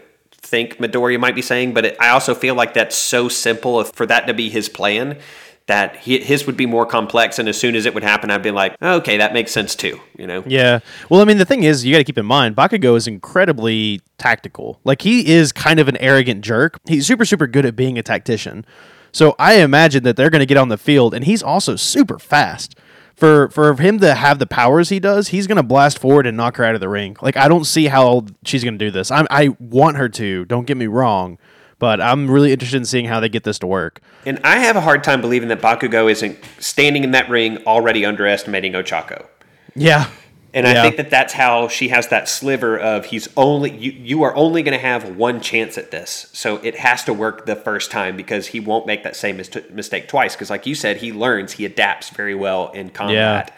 [0.52, 4.04] think Midoriya might be saying, but it, I also feel like that's so simple for
[4.04, 5.18] that to be his plan
[5.66, 7.38] that he, his would be more complex.
[7.38, 9.98] And as soon as it would happen, I'd be like, okay, that makes sense too.
[10.18, 10.44] You know?
[10.46, 10.80] Yeah.
[11.08, 14.02] Well, I mean, the thing is, you got to keep in mind, Bakugo is incredibly
[14.18, 14.78] tactical.
[14.84, 16.78] Like, he is kind of an arrogant jerk.
[16.86, 18.66] He's super, super good at being a tactician.
[19.10, 22.18] So I imagine that they're going to get on the field, and he's also super
[22.18, 22.74] fast.
[23.22, 26.36] For, for him to have the powers he does, he's going to blast forward and
[26.36, 27.16] knock her out of the ring.
[27.22, 29.12] Like, I don't see how she's going to do this.
[29.12, 31.38] I, I want her to, don't get me wrong,
[31.82, 34.00] But I'm really interested in seeing how they get this to work.
[34.24, 38.06] And I have a hard time believing that Bakugo isn't standing in that ring already
[38.06, 39.26] underestimating Ochako.
[39.74, 40.08] Yeah.
[40.54, 44.22] And I think that that's how she has that sliver of he's only you, you
[44.22, 46.28] are only going to have one chance at this.
[46.34, 49.50] So it has to work the first time because he won't make that same mis-
[49.70, 53.56] mistake twice because like you said he learns, he adapts very well in combat.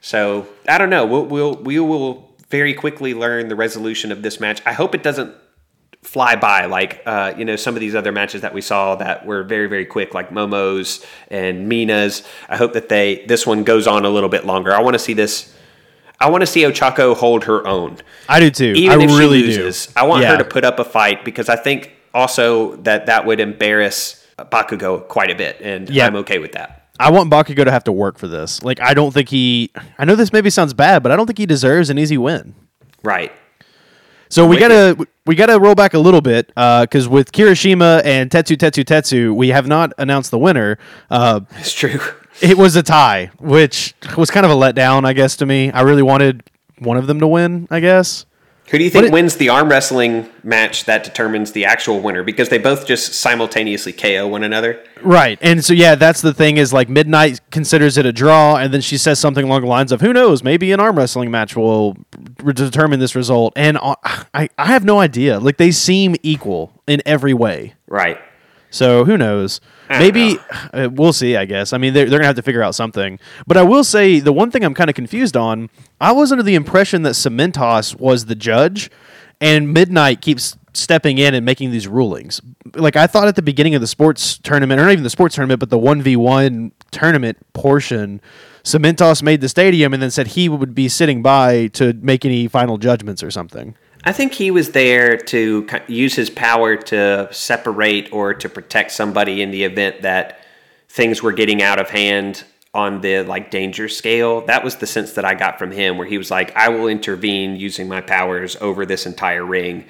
[0.00, 1.06] So I don't know.
[1.06, 4.60] We'll, we'll we will very quickly learn the resolution of this match.
[4.66, 5.34] I hope it doesn't
[6.02, 9.24] fly by like uh, you know some of these other matches that we saw that
[9.24, 12.24] were very very quick like Momo's and Mina's.
[12.48, 14.74] I hope that they this one goes on a little bit longer.
[14.74, 15.54] I want to see this.
[16.22, 17.98] I want to see Ochako hold her own.
[18.28, 18.72] I do too.
[18.76, 19.92] Even I if really she loses, do.
[19.96, 20.32] I want Yeah.
[20.32, 25.06] her to put up a fight because I think also that that would embarrass Bakugo
[25.08, 26.06] quite a bit, and Yeah.
[26.06, 26.78] I'm okay with that.
[27.00, 28.62] I want Bakugo to have to work for this.
[28.62, 29.70] Like, I don't think he.
[29.98, 32.54] I know this maybe sounds bad, but I don't think he deserves an easy win.
[33.02, 33.32] Right.
[34.28, 34.96] So we gotta
[35.26, 39.48] we gotta roll back a little bit because with Kirishima and Tetsu Tetsu Tetsu, we
[39.48, 40.78] have not announced the winner.
[41.10, 42.00] Uh, It's true.
[42.40, 45.70] It was a tie, which was kind of a letdown, I guess, to me.
[45.70, 46.42] I really wanted
[46.78, 47.68] one of them to win.
[47.70, 48.26] I guess.
[48.70, 52.22] Who do you think it- wins the arm wrestling match that determines the actual winner?
[52.22, 54.82] Because they both just simultaneously KO one another.
[55.02, 55.38] Right.
[55.42, 58.80] And so yeah, that's the thing is like Midnight considers it a draw and then
[58.80, 61.98] she says something along the lines of who knows, maybe an arm wrestling match will
[62.42, 63.52] r- determine this result.
[63.56, 63.96] And uh,
[64.32, 65.38] I I have no idea.
[65.38, 67.74] Like they seem equal in every way.
[67.88, 68.18] Right.
[68.70, 69.60] So who knows?
[69.98, 70.38] Maybe
[70.72, 71.36] uh, we'll see.
[71.36, 71.72] I guess.
[71.72, 73.18] I mean, they're, they're gonna have to figure out something.
[73.46, 75.70] But I will say the one thing I'm kind of confused on.
[76.00, 78.90] I was under the impression that Cementoss was the judge,
[79.40, 82.40] and Midnight keeps stepping in and making these rulings.
[82.74, 85.34] Like I thought at the beginning of the sports tournament, or not even the sports
[85.34, 88.20] tournament, but the one v one tournament portion.
[88.64, 92.46] Cementoss made the stadium and then said he would be sitting by to make any
[92.46, 93.74] final judgments or something.
[94.04, 99.42] I think he was there to use his power to separate or to protect somebody
[99.42, 100.40] in the event that
[100.88, 102.44] things were getting out of hand
[102.74, 104.40] on the like danger scale.
[104.46, 106.88] That was the sense that I got from him where he was like I will
[106.88, 109.84] intervene using my powers over this entire ring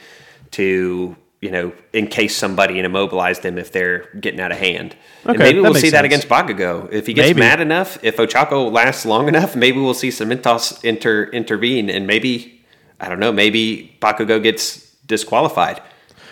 [0.52, 4.96] to, you know, encase somebody and immobilize them if they're getting out of hand.
[5.24, 6.92] and Okay, maybe we'll see that against Bakugo.
[6.92, 7.40] If he gets Maybe.
[7.40, 12.61] mad enough, if Ochako lasts long enough, maybe we'll see Cementoss inter intervene and maybe
[13.02, 15.82] I don't know, maybe Bakugo gets disqualified.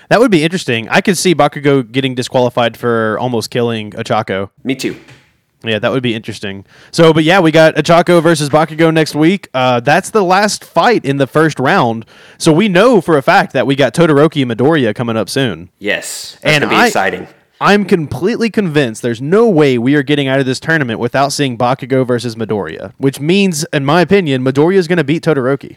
[0.08, 0.88] That would be interesting.
[0.88, 4.50] I could see Bakugo getting disqualified for almost killing Ochako.
[4.64, 4.96] Me too.
[5.62, 6.64] Yeah, that would be interesting.
[6.90, 9.48] So, but yeah, we got Ochako versus Bakugo next week.
[9.52, 12.06] Uh, that's the last fight in the first round.
[12.38, 15.68] So we know for a fact that we got Todoroki and Midoriya coming up soon.
[15.78, 16.38] Yes.
[16.42, 17.26] That's And gonna be I- exciting.
[17.62, 21.58] I'm completely convinced there's no way we are getting out of this tournament without seeing
[21.58, 25.76] Bakugo versus Midoriya, which means, in my opinion, Midoriya is going to beat Todoroki.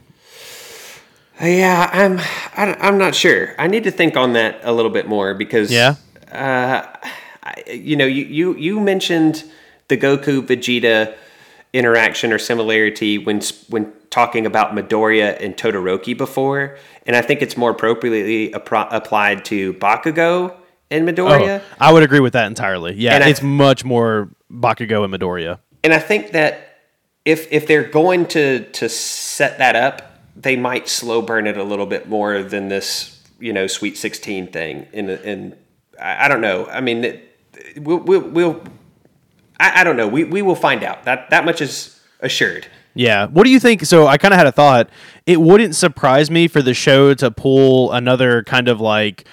[1.41, 2.19] Yeah, I'm
[2.55, 3.53] I I'm not sure.
[3.59, 5.95] I need to think on that a little bit more because Yeah?
[6.31, 6.86] uh,
[7.43, 9.43] I, you know, you, you you mentioned
[9.88, 11.13] the Goku Vegeta
[11.73, 16.77] interaction or similarity when when talking about Midoriya and Todoroki before,
[17.07, 20.55] and I think it's more appropriately appro- applied to Bakugo
[20.91, 21.61] and Midoriya.
[21.61, 22.93] Oh, I would agree with that entirely.
[22.93, 25.57] Yeah, And I- it's much more Bakugo and Midoriya.
[25.84, 26.77] And I think that
[27.25, 31.63] if if they're going to to set that up, they might slow burn it a
[31.63, 34.88] little bit more than this, you know, Sweet Sixteen thing.
[34.93, 35.55] And
[36.01, 36.65] I don't know.
[36.67, 37.38] I mean, it,
[37.77, 38.63] we'll we'll, we'll
[39.59, 40.07] I, I don't know.
[40.07, 41.03] We we will find out.
[41.03, 42.67] That that much is assured.
[42.95, 43.27] Yeah.
[43.27, 43.86] What do you think?
[43.86, 44.89] So I kind of had a thought.
[45.25, 49.25] It wouldn't surprise me for the show to pull another kind of like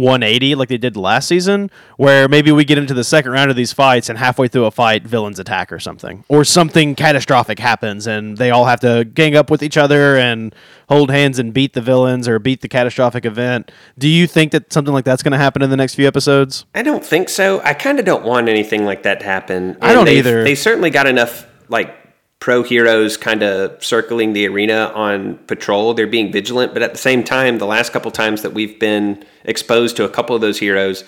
[0.00, 3.56] 180 like they did last season, where maybe we get into the second round of
[3.56, 6.24] these fights and halfway through a fight, villains attack or something.
[6.28, 10.54] Or something catastrophic happens and they all have to gang up with each other and
[10.88, 13.70] hold hands and beat the villains or beat the catastrophic event.
[13.98, 16.66] Do you think that something like that's going to happen in the next few episodes?
[16.74, 17.60] I don't think so.
[17.62, 19.76] I kind of don't want anything like that to happen.
[19.80, 20.44] I don't either.
[20.44, 22.05] They certainly got enough like
[22.40, 25.94] pro heroes kind of circling the arena on patrol.
[25.94, 29.24] They're being vigilant, but at the same time, the last couple times that we've been
[29.44, 31.04] exposed to a couple of those heroes,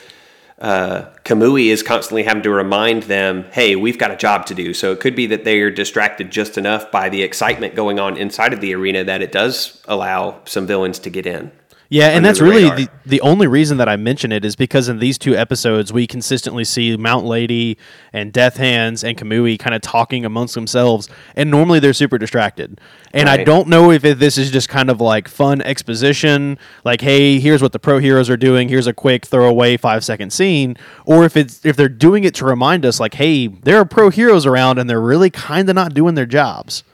[0.60, 4.74] uh, Kamui is constantly having to remind them, "Hey, we've got a job to do."
[4.74, 8.16] So it could be that they are distracted just enough by the excitement going on
[8.16, 11.52] inside of the arena that it does allow some villains to get in.
[11.90, 12.76] Yeah, and that's the really radar.
[12.76, 16.06] the, the only reason that I mention it is because in these two episodes we
[16.06, 17.78] consistently see Mount Lady
[18.12, 22.78] and Death Hands and Kamui kind of talking amongst themselves, and normally they're super distracted.
[23.14, 27.00] And I don't know if it, this is just kind of like fun exposition, like
[27.00, 30.76] hey, here's what the pro heroes are doing, here's a quick throwaway five second scene,
[31.06, 34.10] or if it's if they're doing it to remind us, like hey, there are pro
[34.10, 36.84] heroes around and they're really kind of not doing their jobs.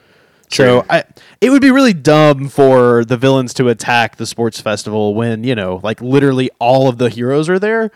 [0.51, 1.05] So I,
[1.41, 5.55] it would be really dumb for the villains to attack the sports festival when you
[5.55, 7.91] know, like literally all of the heroes are there.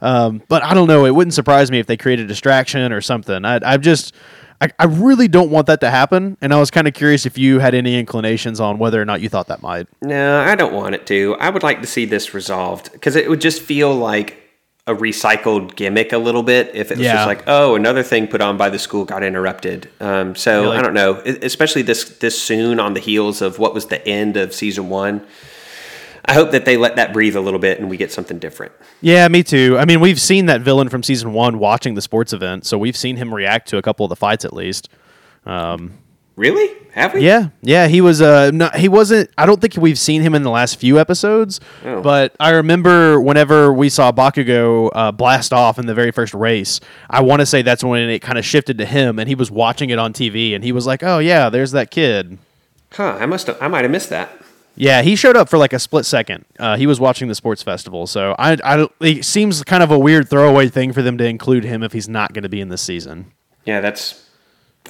[0.00, 1.06] Um, but I don't know.
[1.06, 3.44] It wouldn't surprise me if they create a distraction or something.
[3.44, 4.14] I, I'm just,
[4.60, 6.36] I, I really don't want that to happen.
[6.40, 9.20] And I was kind of curious if you had any inclinations on whether or not
[9.20, 9.88] you thought that might.
[10.02, 11.36] No, I don't want it to.
[11.40, 14.45] I would like to see this resolved because it would just feel like
[14.88, 17.14] a recycled gimmick a little bit if it was Yeah.
[17.14, 19.88] just like, oh, another thing put on by the school got interrupted.
[20.00, 23.74] Um, so like- I don't know, especially this this soon on the heels of what
[23.74, 25.22] was the end of season one.
[26.24, 28.72] I hope that they let that breathe a little bit and we get something different.
[29.00, 29.76] Yeah, me too.
[29.78, 32.96] I mean, we've seen that villain from season one watching the sports event, so we've
[32.96, 34.88] seen him react to a couple of the fights at least.
[36.36, 36.76] Really?
[36.92, 37.20] Have we?
[37.20, 38.20] Yeah, yeah, he was.
[38.22, 39.30] Uh, no, he wasn't.
[39.36, 41.60] I don't think we've seen him in the last few episodes.
[41.84, 42.02] Oh.
[42.02, 46.80] But I remember whenever we saw Bakugo uh, blast off in the very first race,
[47.08, 49.50] I want to say that's when it kind of shifted to him, and he was
[49.50, 52.38] watching it on TV, and he was like, "Oh yeah, there's that kid."
[52.92, 53.16] Huh?
[53.20, 53.46] I must.
[53.46, 54.30] Have, I might have missed that.
[54.74, 56.44] Yeah, he showed up for like a split second.
[56.58, 59.98] Uh, he was watching the sports festival, so I, I, it seems kind of a
[59.98, 62.68] weird throwaway thing for them to include him if he's not going to be in
[62.68, 63.32] this season.
[63.64, 64.22] Yeah, that's.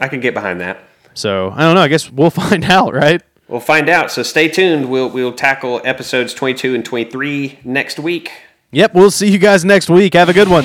[0.00, 0.82] I can get behind that.
[1.16, 1.80] So I don't know.
[1.80, 3.22] I guess we'll find out, right?
[3.48, 4.10] We'll find out.
[4.10, 4.90] So stay tuned.
[4.90, 8.30] We'll we'll tackle episodes twenty two and twenty three next week.
[8.72, 8.94] Yep.
[8.94, 10.14] We'll see you guys next week.
[10.14, 10.64] Have a good one.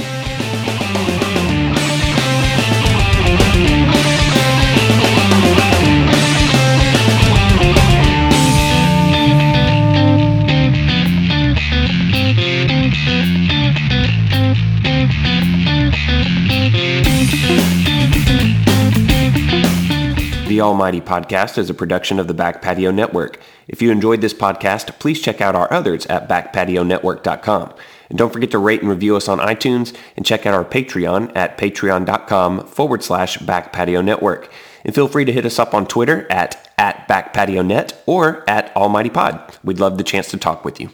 [20.51, 23.39] The Almighty Podcast is a production of the Back Patio Network.
[23.69, 27.73] If you enjoyed this podcast, please check out our others at backpationetwork.com.
[28.09, 31.31] And don't forget to rate and review us on iTunes and check out our Patreon
[31.37, 34.51] at patreon.com forward slash Back Patio Network.
[34.83, 39.09] And feel free to hit us up on Twitter at, at BackPatioNet or at Almighty
[39.09, 39.57] Pod.
[39.63, 40.91] We'd love the chance to talk with you.